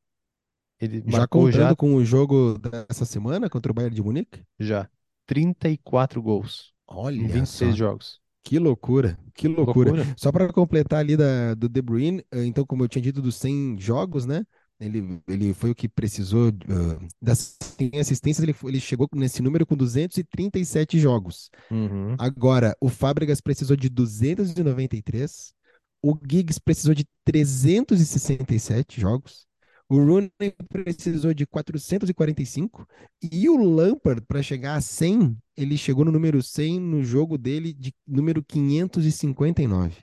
[0.79, 4.43] Ele Já marcou já contando com o jogo dessa semana contra o Bayern de Munique?
[4.59, 4.89] já
[5.25, 6.73] 34 gols
[7.17, 8.21] em Olha 26 só, jogos.
[8.43, 9.91] que loucura, que loucura.
[9.91, 10.13] Loucura.
[10.15, 13.35] Só para completar ali da, do De Bruyne, eh, então, como eu tinha dito, dos
[13.35, 14.45] 100 jogos, né?
[14.79, 19.65] Ele, ele foi o que precisou ah, das 100 assistências, ele, ele chegou nesse número
[19.65, 21.49] com 237 jogos.
[21.71, 22.15] Uhum.
[22.17, 25.53] Agora, o Fábregas precisou de 293,
[26.01, 29.47] o Giggs precisou de 367 jogos,
[29.89, 30.31] o Rooney
[30.69, 32.87] precisou de 445
[33.21, 37.73] e o Lampard, para chegar a 100, ele chegou no número 100 no jogo dele
[37.73, 39.95] de número 559.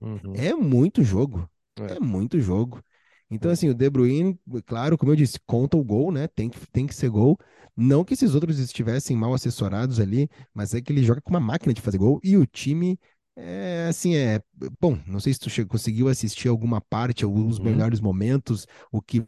[0.00, 0.34] Uhum.
[0.34, 1.48] É muito jogo,
[1.78, 1.94] É.
[1.96, 2.82] é muito jogo.
[3.30, 6.26] Então, assim, o De Bruyne, claro, como eu disse, conta o gol, né?
[6.26, 7.38] Tem que, tem que ser gol.
[7.76, 11.40] Não que esses outros estivessem mal assessorados ali, mas é que ele joga com uma
[11.40, 12.98] máquina de fazer gol e o time
[13.36, 14.40] é assim, é.
[14.80, 17.58] Bom, não sei se tu conseguiu assistir alguma parte, alguns Uhum.
[17.58, 19.24] melhores momentos, o que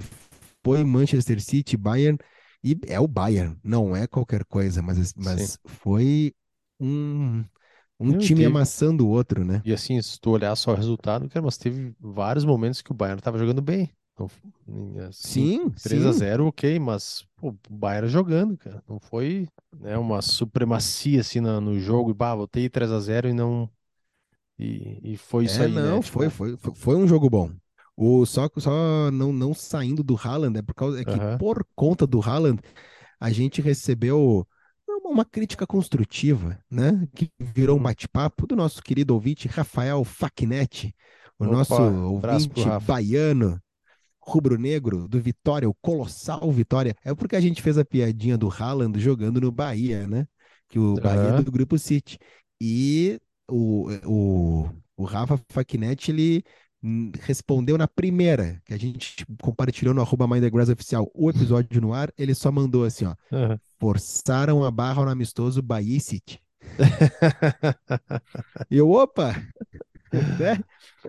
[0.64, 2.18] foi Manchester City, Bayern,
[2.64, 5.16] e é o Bayern, não é qualquer coisa, mas, Sim.
[5.16, 6.34] mas foi
[6.80, 7.44] um,
[8.00, 9.64] um Não, time teve- amassando o outro, né?
[9.64, 12.94] E assim, se tu olhar só o resultado, cara, mas teve vários momentos que o
[12.94, 13.90] Bayern tava jogando bem.
[14.68, 16.26] Em, assim, Sim, 3 a sim.
[16.26, 18.82] 0 ok, mas pô, o Bayern jogando, cara.
[18.88, 23.28] Não foi, né, uma supremacia assim na- no jogo e bah, botei 3 a 0
[23.28, 23.70] e não.
[24.58, 25.82] E, e foi isso É, aí, né?
[25.82, 27.50] não, foi, Tipo, foi, foi, foi um jogo bom.
[27.96, 31.64] O, só só não, não saindo do Haaland, é por causa é que aham, por
[31.74, 32.60] conta do Haaland,
[33.20, 34.46] a gente recebeu
[35.04, 37.06] uma, crítica construtiva, né?
[37.14, 37.84] Que virou um hum.
[37.84, 40.94] bate-papo do nosso querido ouvinte Rafael Facchinetti,
[41.38, 43.60] o nosso Opa, pro ouvinte baiano,
[44.20, 46.96] rubro-negro do Vitória, o colossal Vitória.
[47.04, 50.26] É porque a gente fez a piadinha do Haaland jogando no Bahia, né?
[50.68, 52.18] Que o Bahia é do Grupo City.
[52.60, 56.44] E o, o, o Rafa Facchinetti, ele
[57.20, 61.80] respondeu na primeira, que a gente compartilhou no arroba Mind the Grass oficial, o episódio
[61.80, 63.60] no ar, ele só mandou assim, ó, aham.
[63.80, 66.40] forçaram a barra no amistoso Bahia City.
[68.70, 69.34] E eu, opa,
[70.38, 70.58] né?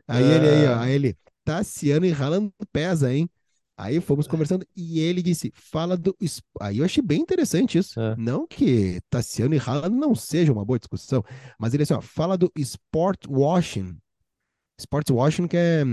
[0.08, 3.30] Aí ele aí, ó, Ah, aí ele, Tassiano e Haaland pesa, hein?
[3.76, 6.16] Aí fomos conversando e ele disse, fala do...
[6.62, 8.00] Aí eu achei bem interessante isso.
[8.00, 11.24] ah, Não que Tassiano e Haaland não sejam uma boa discussão,
[11.60, 13.98] mas ele assim, ó, fala do sport washing.
[14.80, 15.84] Sport washing que é,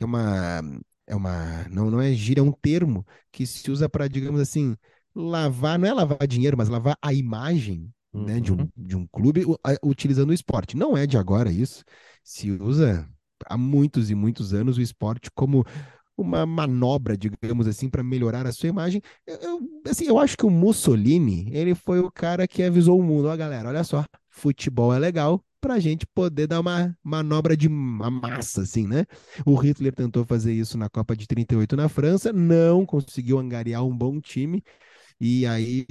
[0.00, 0.60] é uma...
[1.06, 1.66] É uma...
[1.68, 4.76] Não, não é gíria, é um termo que se usa para, digamos assim,
[5.14, 9.06] lavar, não é lavar dinheiro, mas lavar a imagem, né, de uhum, um, de um
[9.06, 9.44] clube
[9.82, 10.76] utilizando o esporte.
[10.76, 11.82] Não é de agora isso.
[12.22, 13.08] Se usa
[13.46, 15.64] há muitos e muitos anos o esporte como
[16.16, 19.00] uma manobra, digamos assim, para melhorar a sua imagem.
[19.26, 23.02] Eu, eu- assim, eu acho que o Mussolini, ele foi o cara que avisou o
[23.02, 27.56] mundo, ó, galera, olha só, futebol é legal para a gente poder dar uma manobra
[27.56, 29.06] de ma- massa, assim, né?
[29.46, 33.96] O Hitler tentou fazer isso na Copa de 38 na França, não conseguiu angariar um
[33.96, 34.62] bom time,
[35.24, 35.86] e aí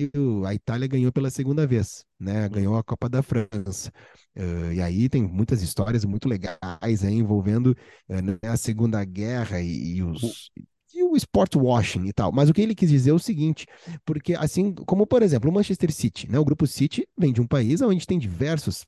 [0.45, 2.49] a Itália ganhou pela segunda vez, né?
[2.49, 3.91] Ganhou a Copa da França.
[4.35, 7.75] Eh, e aí tem muitas histórias muito legais aí envolvendo
[8.09, 10.51] né, a Segunda Guerra e, e O- os
[10.93, 12.31] e o sport washing e tal.
[12.33, 13.65] Mas o que ele quis dizer é o seguinte,
[14.05, 16.37] porque assim, como por exemplo, o Manchester City, né?
[16.37, 18.85] O grupo City vem de um país onde tem diversos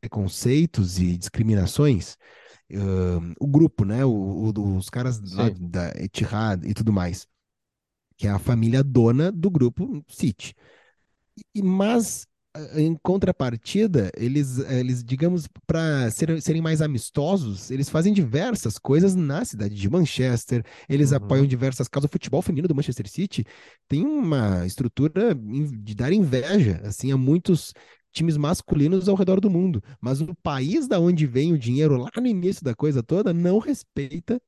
[0.00, 2.16] preconceitos e discriminações.
[2.72, 4.04] Ahn, o grupo, né?
[4.04, 4.10] O-
[4.56, 5.58] o- os caras Sim.
[5.58, 7.26] da Etihad e tudo mais,
[8.16, 10.54] que é a família dona do grupo City.
[11.54, 12.26] E- mas
[12.76, 19.44] em contrapartida, eles, eles digamos, para ser, serem mais amistosos, eles fazem diversas coisas na
[19.44, 21.12] cidade de Manchester, eles Uhum.
[21.12, 22.08] apoiam diversas causas.
[22.08, 23.44] O futebol feminino do Manchester City
[23.88, 27.72] tem uma estrutura de dar inveja, assim, a muitos
[28.12, 29.82] times masculinos ao redor do mundo.
[30.00, 33.58] Mas o país da onde vem o dinheiro lá no início da coisa toda não
[33.58, 34.40] respeita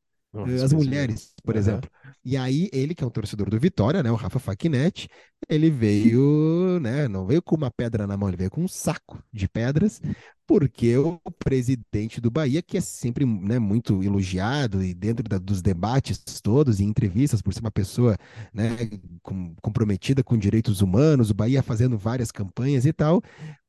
[0.62, 1.57] As mulheres, por Aham.
[1.57, 1.90] exemplo.
[2.25, 5.09] E aí, ele, que é um torcedor do Vitória, né, o Rafa Facchinetti,
[5.49, 9.22] ele veio, né, não veio com uma pedra na mão, ele veio com um saco
[9.33, 10.01] de pedras,
[10.46, 15.62] porque o presidente do Bahia, que é sempre, né, muito elogiado e dentro da- dos
[15.62, 18.16] debates todos e entrevistas, por ser uma pessoa,
[18.53, 18.77] né,
[19.22, 23.22] com- comprometida com direitos humanos, o Bahia fazendo várias campanhas e tal,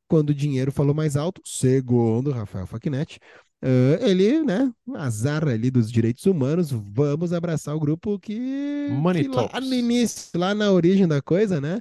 [0.07, 3.19] quando o dinheiro falou mais alto, segundo Rafael Facchinetti,
[3.61, 9.27] eh, ele, né, azar ali dos direitos humanos, vamos abraçar o grupo que, Money que
[9.27, 9.71] lá no Talks.
[9.71, 11.79] início, lá na origem da coisa, né?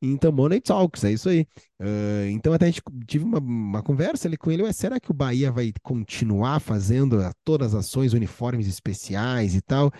[0.00, 1.46] Então, Money Talks, é isso aí.
[1.80, 5.10] Eh, então, até a gente tive uma, uma conversa ali com ele, ué, será que
[5.10, 9.92] o Bahia vai continuar fazendo todas as ações, uniformes especiais e tal?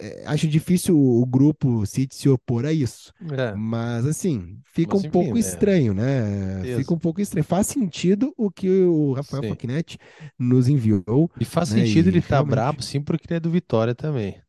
[0.00, 3.12] Eh, acho difícil o, grupo City se opor a isso.
[3.32, 5.40] É, Mas assim, fica Mas, um pouco né?
[5.40, 6.54] estranho, né?
[6.56, 6.78] Certeza.
[6.78, 7.44] Fica um pouco estranho.
[7.44, 9.48] Faz sentido o que o Rafael Sim.
[9.50, 9.98] Facchinetti
[10.38, 11.30] nos enviou.
[11.40, 13.94] e faz né, sentido e ele estar realmente- brabo, sim, porque ele é do Vitória
[13.94, 14.42] também.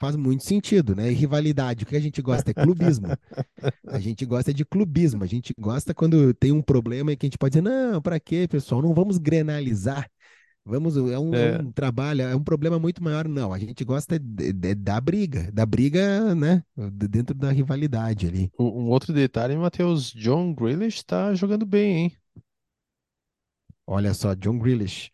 [0.00, 1.10] Faz muito sentido, né?
[1.12, 3.06] E rivalidade, o que a gente gosta é clubismo.
[3.86, 5.22] A gente gosta de clubismo.
[5.22, 8.18] A gente gosta quando tem um problema e que a gente pode dizer, não, para
[8.18, 8.80] quê, pessoal?
[8.80, 10.08] Não vamos grenalizar.
[10.64, 11.58] Vamos, é um, é É.
[11.62, 13.26] um trabalho, é um problema muito maior.
[13.26, 16.62] Não, a gente gosta de- de- da briga, da briga, né?
[16.76, 18.50] de- Dentro da rivalidade ali.
[18.58, 22.16] Um outro detalhe, Matheus, John Grealish tá jogando bem, hein?
[23.86, 25.10] Olha só, John Grealish.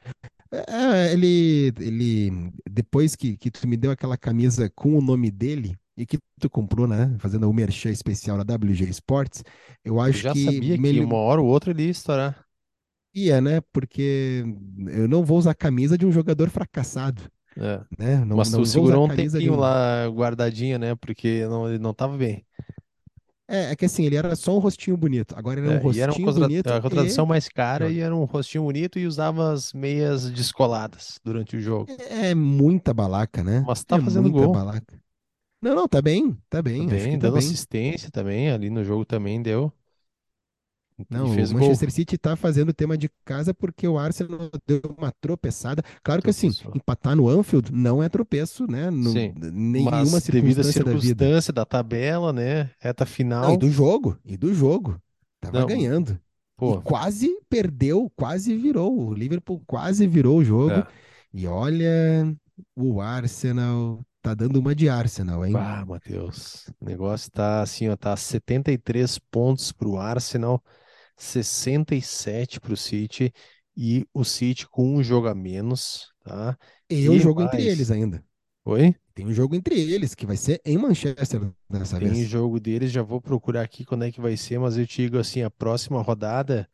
[0.52, 5.76] É, ele, ele, depois que, que tu me deu aquela camisa com o nome dele
[5.96, 9.42] e que tu comprou, né, fazendo o merchan especial da WG Sports,
[9.84, 12.45] eu Eu acho já que sabia que melhor uma hora ou outra ele ia estourar.
[13.16, 14.44] Ia, né, porque
[14.88, 17.22] eu não vou usar a camisa de um jogador fracassado,
[17.56, 17.84] É.
[17.98, 19.56] né, não, Mas não tu segurou um tempinho um...
[19.56, 20.94] lá guardadinha, né?
[20.96, 22.46] Porque não, ele não tava bem.
[23.48, 25.98] É, é que assim, ele era só um rostinho bonito, agora ele é um É,
[25.98, 28.98] era uma rostinho contra- bonito a contratação e mais cara e era um rostinho bonito
[28.98, 31.90] e usava as meias descoladas durante o jogo.
[32.10, 34.48] É muita balaca, né, Mas tá é fazendo muita gol.
[34.48, 35.00] balaca.
[35.62, 37.58] Não, não, tá bem, tá Tá bem, que bem, tá dando bem.
[37.58, 39.72] assistência também, ali no jogo também deu.
[40.98, 41.60] E Não, o fez gol.
[41.60, 45.82] Manchester City tá fazendo tema de casa porque o Arsenal deu uma tropeçada.
[46.02, 46.72] Claro que assim, Tropeçou.
[46.74, 48.90] empatar no Anfield não é tropeço, né?
[48.90, 51.26] Não, Sim, nenhuma mas devido à circunstância da vida.
[51.26, 52.70] circunstância da tabela, né?
[52.78, 53.04] Reta
[53.40, 53.56] Não, e final.
[53.56, 55.00] do jogo, e do jogo.
[55.40, 56.20] Tava Não, ganhando.
[56.64, 59.08] E pô, quase perdeu, quase virou.
[59.08, 60.70] O Liverpool quase virou o jogo.
[60.72, 60.86] é.
[61.32, 62.34] E olha,
[62.74, 65.52] o Arsenal tá dando uma de Arsenal, hein?
[65.52, 70.62] Bah, Matheus, o negócio tá assim, ó, tá 73 pontos pro Arsenal,
[71.16, 73.32] 67 pro City
[73.76, 76.58] e o City com um jogo a menos, tá?
[76.90, 77.66] E o E jogo entre mais.
[77.66, 78.24] eles ainda.
[78.64, 78.94] Oi?
[79.14, 82.24] Tem um jogo entre eles, que vai ser em Manchester dessa Tem vez.
[82.24, 85.18] jogo deles, já vou procurar aqui quando é que vai ser, mas eu te digo
[85.18, 86.68] assim, a próxima rodada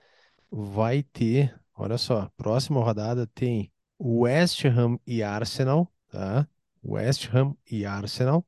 [0.50, 6.48] vai ter, olha só, próxima rodada tem West Ham e Arsenal, tá?
[6.84, 8.46] West Ham e Arsenal,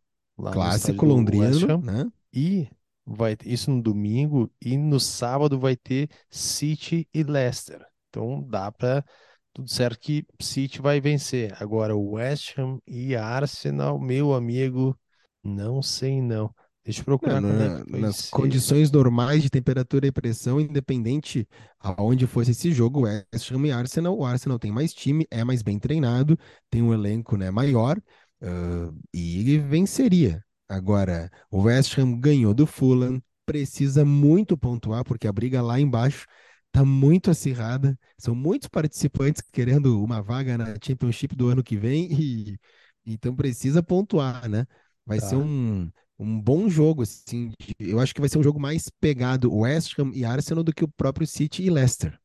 [0.51, 2.11] Clássico londrino, né?
[2.33, 2.69] E
[3.07, 7.85] vai ter isso no domingo e no sábado vai ter City e Leicester.
[8.09, 9.05] Então dá para
[9.53, 11.55] tudo certo que City vai vencer.
[11.63, 14.99] Agora o West Ham e Arsenal, meu amigo,
[15.43, 16.55] não sei não.
[16.85, 18.31] Deixa eu Não, procurar é na- que vai nas ser.
[18.31, 21.49] condições normais de temperatura e pressão, independente
[21.81, 25.63] aonde fosse esse jogo, West Ham e Arsenal, o Arsenal tem mais time, é mais
[25.63, 26.39] bem treinado,
[26.71, 27.99] tem um elenco, né, maior,
[28.43, 30.45] ah, e venceria.
[30.75, 36.27] Agora, o West Ham ganhou do Fulham, precisa muito pontuar, porque a briga lá embaixo
[36.73, 42.09] tá muito acirrada, são muitos participantes querendo uma vaga na Championship do ano que vem,
[42.13, 42.59] e
[43.07, 44.67] então precisa pontuar, né?
[45.07, 45.39] Vai ser Tá.
[45.39, 47.53] um um bom jogo, assim.
[47.79, 50.85] Eu acho que vai ser um jogo mais pegado West Ham e Arsenal do que
[50.85, 52.17] o próprio City e Leicester.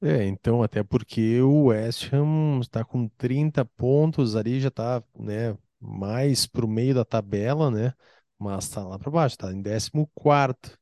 [0.00, 5.56] É, então, até porque o West Ham está com 30 pontos ali, já está, né,
[5.80, 7.92] mais para o meio da tabela, né?
[8.38, 10.78] Mas está lá para baixo, está em 14º.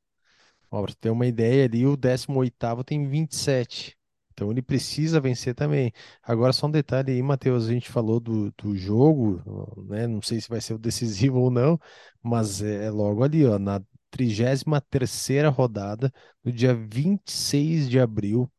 [0.71, 3.97] Ó, para ter uma ideia ali, o 18º tem 27.
[4.33, 5.93] Então ele precisa vencer também.
[6.23, 9.43] Agora só um detalhe aí, Matheus, a gente falou do, do jogo,
[9.89, 10.07] né?
[10.07, 11.79] Não sei se vai ser o decisivo ou não,
[12.23, 13.81] mas é, é logo ali, ó, na
[14.11, 16.13] 33ª rodada,
[16.45, 18.51] no dia 26 de abril,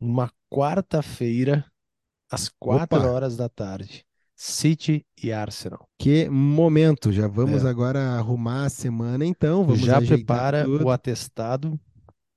[0.00, 1.64] numa quarta-feira,
[2.30, 4.06] às 4 Opa, horas da tarde.
[4.44, 5.88] City e Arsenal.
[5.98, 7.12] que momento!
[7.12, 7.68] Já vamos É.
[7.68, 9.64] agora arrumar a semana, então.
[9.64, 10.90] Vamos já prepara o tudo.
[10.90, 11.78] atestado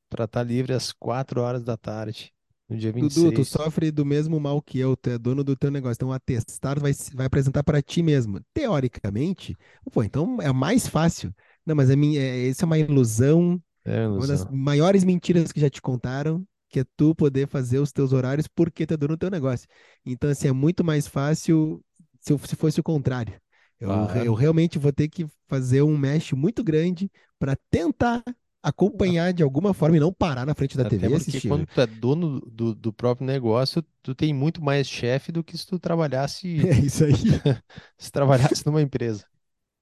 [0.10, 2.32] para estar livre às 4 horas da tarde,
[2.70, 3.34] no dia Dudu, 26.
[3.34, 5.96] tu sofre do mesmo mal que eu, tu é dono do teu negócio.
[5.98, 8.40] Então, o atestado vai, vai apresentar para ti mesmo.
[8.54, 9.58] Teoricamente,
[9.92, 11.34] pô, então é mais fácil.
[11.66, 14.52] Não, mas é, minha, é, isso é uma ilusão, É, uma das ilusão.
[14.52, 18.86] maiores mentiras que já te contaram, que é tu poder fazer os teus horários porque
[18.86, 19.68] tu é dono do teu negócio.
[20.06, 21.84] Então, assim, é muito mais fácil
[22.26, 23.34] se, eu- se fosse o contrário.
[23.80, 24.20] Eu, Claro.
[24.24, 28.24] eu realmente vou ter que fazer um mesh muito grande para tentar
[28.64, 31.48] acompanhar de alguma forma e não parar na frente da Até TV porque assistir.
[31.48, 35.56] quando tu é dono do, do próprio negócio, tu tem muito mais chefe do que
[35.58, 37.14] se tu trabalhasse, É isso aí.
[37.98, 39.26] se trabalhasse numa empresa.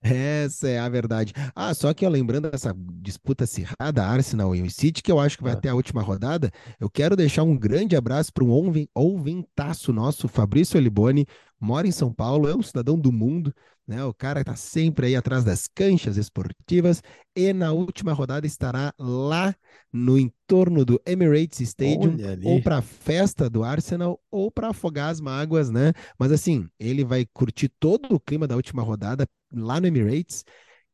[0.05, 1.31] Essa é a verdade.
[1.55, 5.43] Ah, só que ó, lembrando dessa disputa acirrada, Arsenal e City, que eu acho que
[5.43, 5.55] vai Ah.
[5.55, 10.27] até a última rodada, eu quero deixar um grande abraço para um ouvin- ouvintaço nosso,
[10.27, 11.25] Fabrício Oliboni,
[11.63, 13.53] mora em São Paulo, é um cidadão do mundo,
[13.87, 14.03] né?
[14.03, 17.01] O cara tá sempre aí atrás das canchas esportivas
[17.35, 19.55] e na última rodada estará lá
[19.91, 25.19] no entorno do Emirates Stadium ou para a festa do Arsenal ou para afogar as
[25.19, 25.93] mágoas, né?
[26.17, 30.43] Mas assim, ele vai curtir todo o clima da última rodada lá no Emirates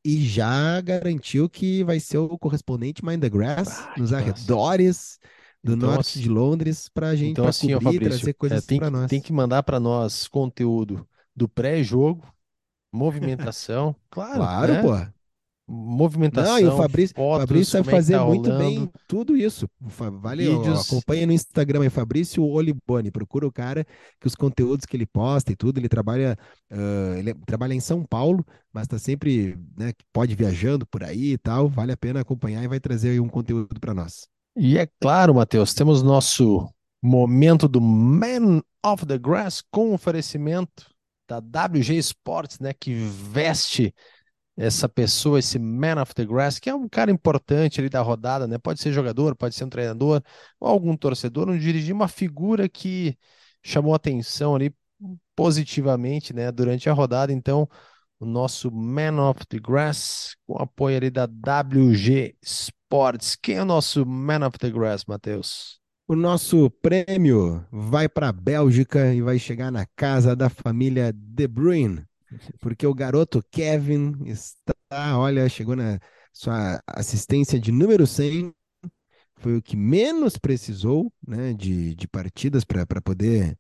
[0.04, 4.46] e já garantiu que vai ser o correspondente Mind the Grass Ah, nos massa.
[5.64, 8.20] Do Então, norte assim- de Londres para a gente Então, assim, ó, cobrir e Fabrício,
[8.20, 9.10] trazer é, coisas tem, para nós.
[9.10, 12.26] tem que mandar para nós conteúdo do pré-jogo,
[12.92, 14.82] movimentação, claro, Claro, né?
[14.82, 14.90] pô.
[16.32, 19.38] Não, e o Movimentação, Fabrício, fotos, Fabrício como é fazer tá muito rolando, bem tudo
[19.38, 19.68] isso.
[19.80, 20.82] Vale, ó, vídeos.
[20.82, 23.12] acompanha no Instagram aí, Fabrício Oliboni.
[23.12, 23.86] Procura o cara
[24.20, 26.38] que os conteúdos que ele posta e tudo, ele trabalha,
[26.72, 28.44] ah, ele trabalha em São Paulo,
[28.74, 31.68] mas tá sempre, né, pode viajando por aí e tal.
[31.70, 34.28] Vale a pena acompanhar e vai trazer aí um conteúdo para nós.
[34.62, 36.68] E é claro, Matheus, temos nosso
[37.02, 40.86] momento do Man of the Grass com oferecimento
[41.26, 43.96] da WG Sports, né, que veste
[44.58, 48.48] essa pessoa, esse Man of the Grass, que é um cara importante ali da rodada,
[48.48, 48.58] né?
[48.58, 50.22] Pode ser jogador, pode ser um treinador,
[50.60, 53.18] ou algum torcedor, um dirigir uma figura que
[53.64, 54.76] chamou atenção ali
[55.38, 57.32] positivamente, né, durante a rodada.
[57.32, 57.66] Então,
[58.20, 62.79] o nosso Man of the Grass, com apoio ali da WG Sports.
[63.42, 65.80] Quem é o nosso Man of the Grass, Matheus?
[66.08, 71.48] O nosso prêmio vai para a Bélgica e vai chegar na casa da família De
[71.48, 72.04] Bruyne,
[72.60, 76.00] porque o garoto Kevin está, olha, chegou na
[76.34, 78.52] sua assistência de número 100,
[79.36, 83.56] foi o que menos precisou, né, de, de partidas para poder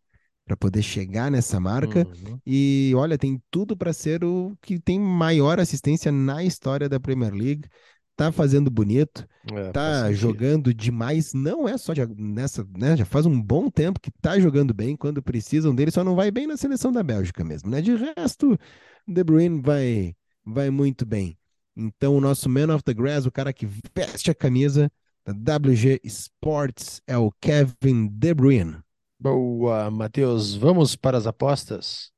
[0.49, 1.99] para poder chegar nessa marca.
[1.99, 2.39] Uhum.
[2.43, 7.31] E olha, tem tudo para ser o que tem maior assistência na história da Premier
[7.31, 7.69] League.
[8.19, 11.33] Tá fazendo bonito, É, tá jogando demais.
[11.33, 12.97] Não é só de- nessa, né?
[12.97, 16.29] Já faz um bom tempo que tá jogando bem quando precisam dele, só não vai
[16.29, 17.81] bem na seleção da Bélgica mesmo, né?
[17.81, 18.59] De resto,
[19.07, 20.13] De Bruyne vai
[20.45, 21.37] vai muito bem.
[21.77, 24.91] Então, o nosso Man of the Grass, o cara que veste a camisa
[25.25, 28.79] da WG Sports é o Kevin De Bruyne.
[29.17, 30.55] Boa, Matheus.
[30.55, 32.11] Vamos para as apostas?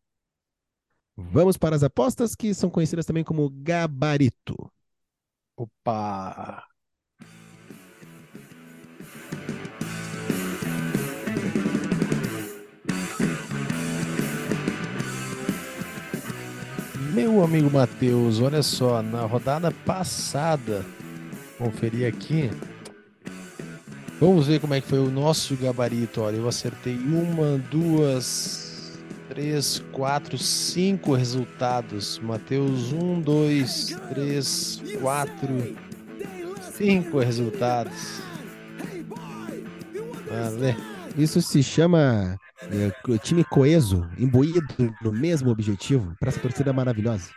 [1.16, 4.56] Vamos para as apostas que são conhecidas também como gabarito.
[5.56, 6.68] Opa!
[17.14, 20.86] Meu amigo Matheus, olha só, na rodada passada,
[21.58, 22.50] conferir aqui.
[24.20, 26.22] Vamos ver como é que foi o nosso gabarito.
[26.22, 28.61] Olha, eu acertei uma, duas,
[29.32, 32.20] três, quatro, cinco resultados.
[32.20, 35.78] Matheus, um, dois, três, quatro,
[36.74, 38.22] cinco resultados.
[40.30, 40.76] Vale.
[41.18, 47.30] Isso se chama é, time coeso, imbuído no mesmo objetivo, para essa torcida maravilhosa.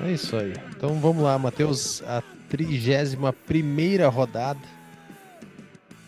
[0.00, 0.54] É isso aí.
[0.76, 4.58] Então vamos lá, Matheus, a 31 primeira rodada.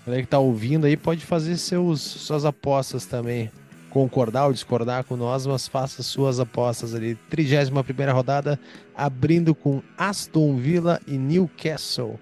[0.05, 3.53] Galera que tá ouvindo aí pode fazer seus, suas apostas também.
[3.93, 7.15] Concordar ou discordar com nós, mas faça suas apostas ali.
[7.29, 8.59] 31 primeira rodada,
[8.95, 12.19] abrindo com Aston Villa e Newcastle.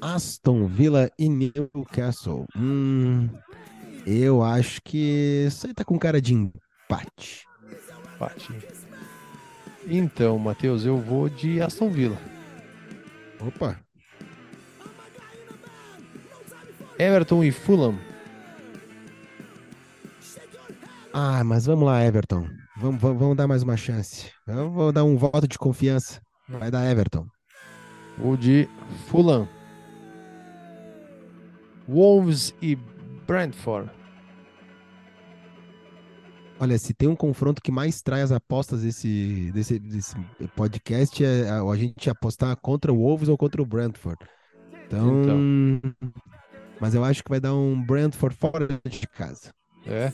[0.00, 2.46] Aston Villa e Newcastle.
[2.56, 3.28] Hum,
[4.06, 7.46] eu acho que isso aí tá com cara de empate.
[8.14, 8.50] Empate.
[9.86, 12.18] Então, Matheus, eu vou de Aston Villa.
[13.38, 13.78] Opa,
[16.98, 18.11] Everton e Fulham.
[21.12, 22.46] Ah, mas vamos lá, Everton.
[22.76, 24.30] Vamos, vamos, vamos dar mais uma chance.
[24.46, 26.20] Vou dar um voto de confiança.
[26.48, 27.26] Vai dar Everton.
[28.18, 28.68] Vou de
[29.08, 29.48] Fulham.
[31.88, 32.76] Wolves e
[33.26, 33.90] Brentford.
[36.60, 40.14] Olha, se tem um confronto que mais traz apostas desse, desse, desse
[40.54, 44.18] podcast é a, a gente apostar contra o Wolves ou contra o Brentford.
[44.86, 45.94] Então, então,
[46.80, 49.52] mas eu acho que vai dar um Brentford fora de casa.
[49.86, 50.12] É.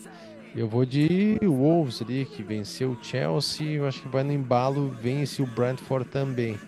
[0.58, 3.74] Eu vou de Wolves ali, que venceu o Chelsea.
[3.74, 6.58] Eu acho que vai no embalo, vence o Brentford também.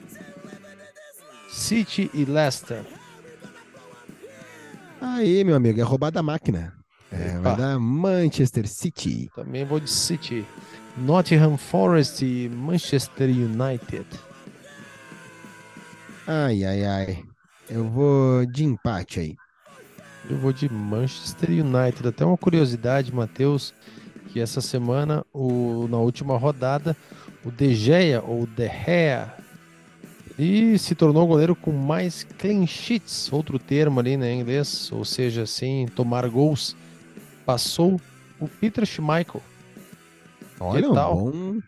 [1.49, 2.85] City e Leicester.
[5.01, 6.73] Aí, meu amigo, é roubada a máquina.
[7.11, 9.29] É, vai dar Manchester City.
[9.35, 10.47] Também vou de City.
[10.97, 14.07] Nottingham Forest e Manchester United.
[16.29, 17.25] Ai, ai, ai.
[17.69, 19.37] Eu vou de empate aí.
[20.29, 22.07] Eu vou de Manchester United.
[22.07, 23.75] Até uma curiosidade, Matheus,
[24.29, 26.97] que essa semana, o, na última rodada,
[27.45, 29.35] o De Gea, ou De Gea,
[30.39, 34.91] e se tornou o goleiro com mais clean sheets, outro termo ali né, em inglês,
[34.91, 36.75] ou seja, sem tomar gols.
[37.45, 38.01] Passou
[38.39, 39.43] o Peter Schmeichel.
[40.59, 41.59] Olha, um bom.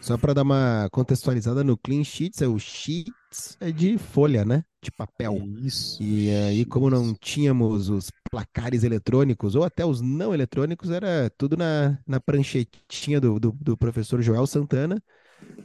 [0.00, 3.12] Só para dar uma contextualizada no clean sheets, é o sheets
[3.60, 4.64] é de folha, né?
[4.82, 5.36] De papel.
[5.58, 6.02] Isso.
[6.02, 11.56] E aí, como não tínhamos os placares eletrônicos, ou até os não eletrônicos, era tudo
[11.56, 15.02] na, na pranchetinha do, do, do professor Joel Santana,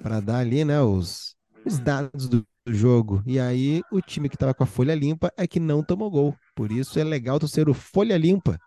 [0.02, 3.24] para dar ali, né, os, os dados do, do jogo.
[3.26, 6.36] E aí, o time que estava com a folha limpa é que não tomou gol.
[6.56, 8.60] Por isso é legal tu ser o folha limpa.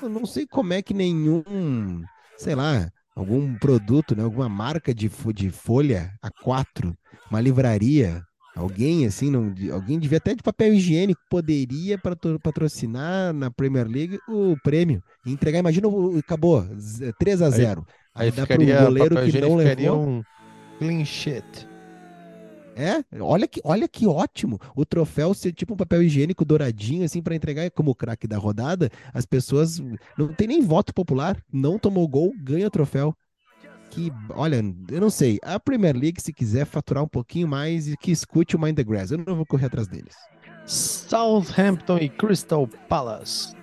[0.00, 2.02] Eu não sei como é que nenhum,
[2.36, 6.94] sei lá, algum produto, né, alguma marca de, de folha A4,
[7.30, 8.22] uma livraria,
[8.56, 11.98] alguém assim, não, alguém devia até de papel higiênico poderia
[12.42, 15.88] patrocinar na Premier League o prêmio e entregar, imagina,
[16.18, 16.64] acabou
[17.18, 17.86] 3 a 0.
[18.14, 20.22] Aí, aí, aí dá para o goleiro que não levou um
[20.78, 21.71] clean sheet.
[22.74, 24.58] É, olha que, olha que ótimo.
[24.74, 28.90] O troféu ser tipo um papel higiênico douradinho, assim, para entregar como craque da rodada.
[29.12, 29.78] As pessoas
[30.16, 33.14] não tem nem voto popular, não tomou gol, ganha o troféu.
[33.90, 35.38] Que, olha, eu não sei.
[35.42, 39.10] A Premier League, se quiser faturar um pouquinho mais, que escute o Mind the Grass.
[39.10, 40.14] Eu não vou correr atrás deles.
[40.64, 43.54] Southampton e Crystal Palace.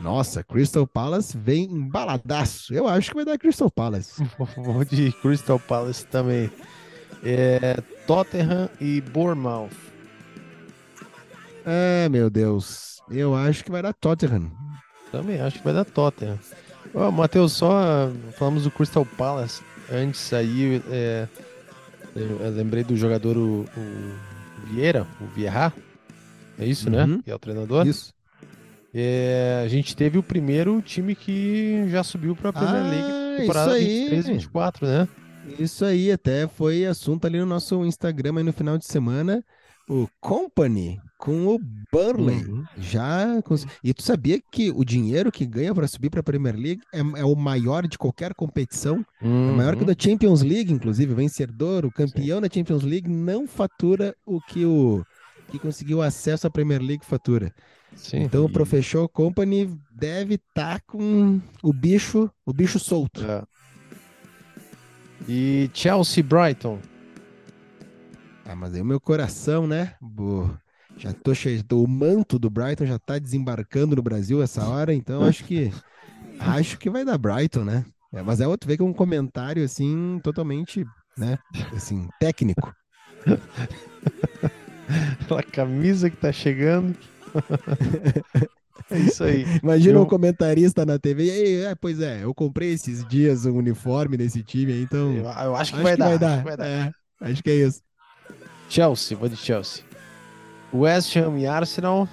[0.00, 2.74] Nossa, Crystal Palace vem embaladaço.
[2.74, 4.20] Eu acho que vai dar Crystal Palace.
[4.56, 6.50] Vou de Crystal Palace também.
[7.24, 9.70] É, Tottenham e Bournemouth.
[11.64, 13.00] É, meu Deus.
[13.10, 14.50] Eu acho que vai dar Tottenham.
[15.10, 16.38] Também acho que vai dar Tottenham.
[16.94, 19.62] Oh, Matheus, só falamos do Crystal Palace.
[19.90, 21.26] Antes aí, é,
[22.14, 25.72] eu lembrei do jogador o, o Vieira, o Vieira.
[26.58, 27.02] É isso, né?
[27.02, 27.16] uhum.
[27.16, 27.20] né?
[27.24, 27.86] Que é o treinador.
[27.86, 28.12] Isso.
[28.94, 33.36] É, a gente teve o primeiro time que já subiu para a Premier League ah,
[33.38, 35.08] temporada 23 24, né?
[35.58, 39.44] Isso aí, até foi assunto ali no nosso Instagram aí no final de semana.
[39.88, 41.58] O Company com o
[41.92, 42.44] Burnley.
[42.44, 42.64] Uhum.
[42.78, 43.42] Já.
[43.42, 43.66] Cons...
[43.82, 47.00] E tu sabia que o dinheiro que ganha para subir para a Premier League é,
[47.00, 49.04] é, o maior de qualquer competição?
[49.20, 49.50] Uhum.
[49.50, 51.12] É maior que o da Champions League, inclusive.
[51.12, 52.42] O vencedor, o campeão Sim.
[52.42, 55.04] da Champions League, não fatura o que o
[55.50, 57.52] que conseguiu acesso à Premier League fatura.
[57.94, 58.22] Sim.
[58.22, 58.46] Então, e...
[58.46, 63.22] o Professor Company deve estar tá com o bicho, o bicho solto.
[63.24, 63.44] É.
[65.28, 66.78] E Chelsea Brighton.
[68.44, 69.94] Ah, mas aí o meu coração, né?
[70.96, 71.62] Já tô cheio.
[71.72, 75.72] O manto do Brighton já tá desembarcando no Brasil essa hora, então acho que.
[76.38, 77.84] acho que vai dar Brighton, né?
[78.12, 80.84] É, mas é outro, vê que é um comentário assim, totalmente,
[81.16, 81.38] né?
[81.74, 82.74] Assim, técnico.
[85.22, 86.94] Aquela camisa que tá chegando.
[88.90, 89.44] É isso aí.
[89.62, 90.02] Imagina eu...
[90.02, 91.24] um comentarista na TV.
[91.24, 95.12] E aí, é, pois é, eu comprei esses dias um uniforme nesse time, então.
[95.12, 96.66] Eu, eu acho, que, acho vai, que dar, vai, dar, acho vai dar.
[96.66, 97.80] É, acho que é isso.
[98.68, 99.84] Chelsea, vou de Chelsea.
[100.72, 102.08] West Ham e Arsenal.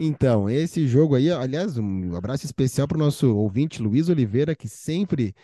[0.00, 4.68] Então, esse jogo aí, aliás, um abraço especial para o nosso ouvinte Luiz Oliveira, que
[4.68, 5.34] sempre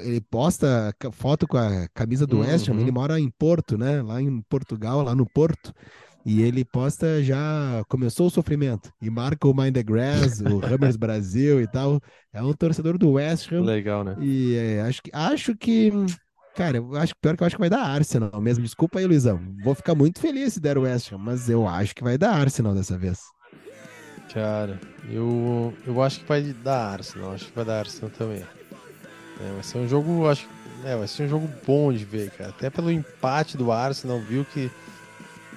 [0.00, 2.42] ele posta foto com a camisa do uhum.
[2.42, 2.80] West Ham.
[2.80, 4.02] Ele mora em Porto, né?
[4.02, 5.74] Lá em Portugal, lá no Porto.
[6.24, 10.96] E ele posta já começou o sofrimento e marca o Mind the Grass, o Hammers
[10.96, 12.00] Brasil e tal.
[12.32, 13.62] É um torcedor do West Ham.
[13.62, 14.16] Legal, né?
[14.20, 15.90] E é, acho que acho que
[16.54, 18.62] cara, eu acho pior que eu acho que vai dar Arsenal mesmo.
[18.64, 19.40] Desculpa aí, Luizão.
[19.64, 22.32] Vou ficar muito feliz se der o West Ham, mas eu acho que vai dar
[22.34, 23.18] Arsenal dessa vez.
[24.32, 28.42] Cara, eu eu acho que vai dar Arsenal, acho que vai dar Arsenal também.
[29.40, 30.48] É, vai ser um jogo, acho,
[30.84, 32.50] é, vai ser um jogo bom de ver, cara.
[32.50, 34.70] Até pelo empate do Arsenal, viu que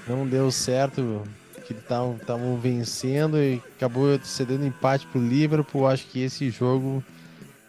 [0.08, 1.24] não deu certo,
[1.66, 5.88] que estavam vencendo e acabou cedendo empate pro Liverpool.
[5.88, 7.04] Acho que esse jogo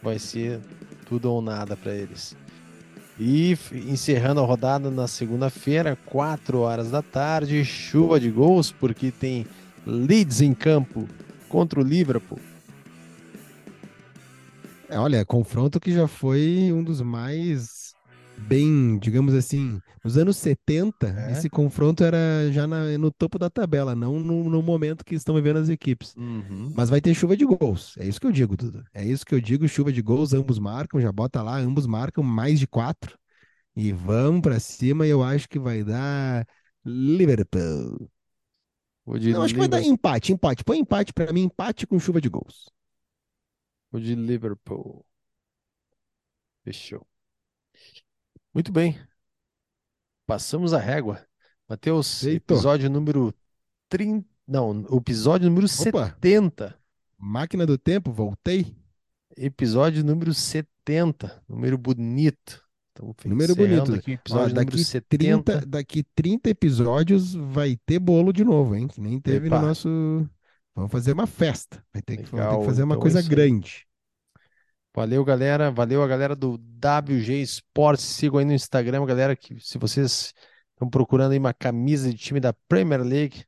[0.02, 0.60] vai ser
[1.06, 2.36] tudo ou nada para eles.
[3.18, 9.46] E encerrando a rodada na segunda-feira, 4 horas da tarde, chuva de gols, porque tem
[9.86, 11.08] Leeds em campo
[11.48, 12.38] contra o Liverpool.
[14.88, 17.75] É, olha, confronto que já foi um dos mais
[18.38, 21.32] bem, digamos assim, nos anos 70, É.
[21.32, 25.34] esse confronto era já na- no topo da tabela, não no, no momento que estão
[25.34, 26.14] vivendo as equipes.
[26.16, 26.72] Uhum.
[26.74, 27.94] Mas vai ter chuva de gols.
[27.98, 28.84] É isso que eu digo, Dudu.
[28.94, 32.22] É isso que eu digo, chuva de gols, ambos marcam, já bota lá, ambos marcam
[32.22, 33.18] mais de quatro.
[33.74, 36.46] E vamos pra cima e eu acho que vai dar
[36.84, 38.10] Liverpool.
[39.06, 40.64] Não, acho que vai dar empate, empate.
[40.64, 42.68] Põe empate pra mim, empate com chuva de gols.
[43.90, 45.04] Vou de Liverpool.
[46.64, 47.06] Fechou.
[48.56, 48.98] Muito bem.
[50.26, 51.20] Passamos a régua.
[51.68, 52.54] Matheus, Feito.
[52.54, 53.34] episódio número
[53.90, 54.26] 30.
[54.48, 56.06] Não, o episódio número Opa.
[56.06, 56.74] 70.
[57.18, 58.74] Máquina do tempo, voltei.
[59.36, 61.44] Episódio número 70.
[61.46, 62.64] Número bonito.
[62.94, 63.92] Estamos Número bonito.
[63.92, 65.52] Aqui, Ó, episódio número daqui 70.
[65.52, 68.88] 30, daqui 30 episódios vai ter bolo de novo, hein?
[68.88, 69.60] Que nem teve Epa.
[69.60, 70.30] no nosso.
[70.74, 71.84] Vamos fazer uma festa.
[71.92, 73.36] Vai ter que, vamos ter que fazer uma então é coisa isso aí.
[73.36, 73.85] grande.
[74.96, 75.70] Valeu, galera.
[75.70, 78.02] Valeu a galera do WG Sports.
[78.02, 80.32] Sigam aí no Instagram, galera, que se vocês
[80.72, 83.44] estão procurando aí uma camisa de time da Premier League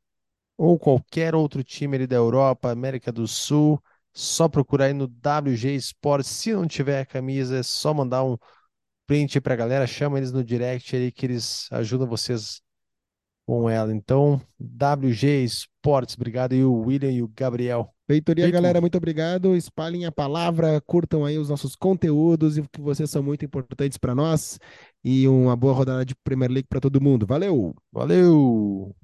[0.58, 3.82] ou qualquer outro time ali da Europa, América do Sul,
[4.12, 6.28] só procurar aí no WG Sports.
[6.28, 8.36] Se não tiver a camisa, é só mandar um
[9.06, 12.60] print pra galera, chama eles no direct aí que eles ajudam vocês
[13.46, 13.90] com ela.
[13.94, 17.94] Então, WG Sports, obrigado aí o William e o Gabriel.
[18.08, 18.54] Feitoria, Feito.
[18.54, 19.54] galera, muito obrigado.
[19.54, 24.14] Espalhem a palavra, curtam aí os nossos conteúdos e que vocês são muito importantes para
[24.14, 24.58] nós.
[25.04, 27.26] E uma boa rodada de Premier League para todo mundo.
[27.26, 27.74] Valeu!
[27.92, 28.96] Valeu!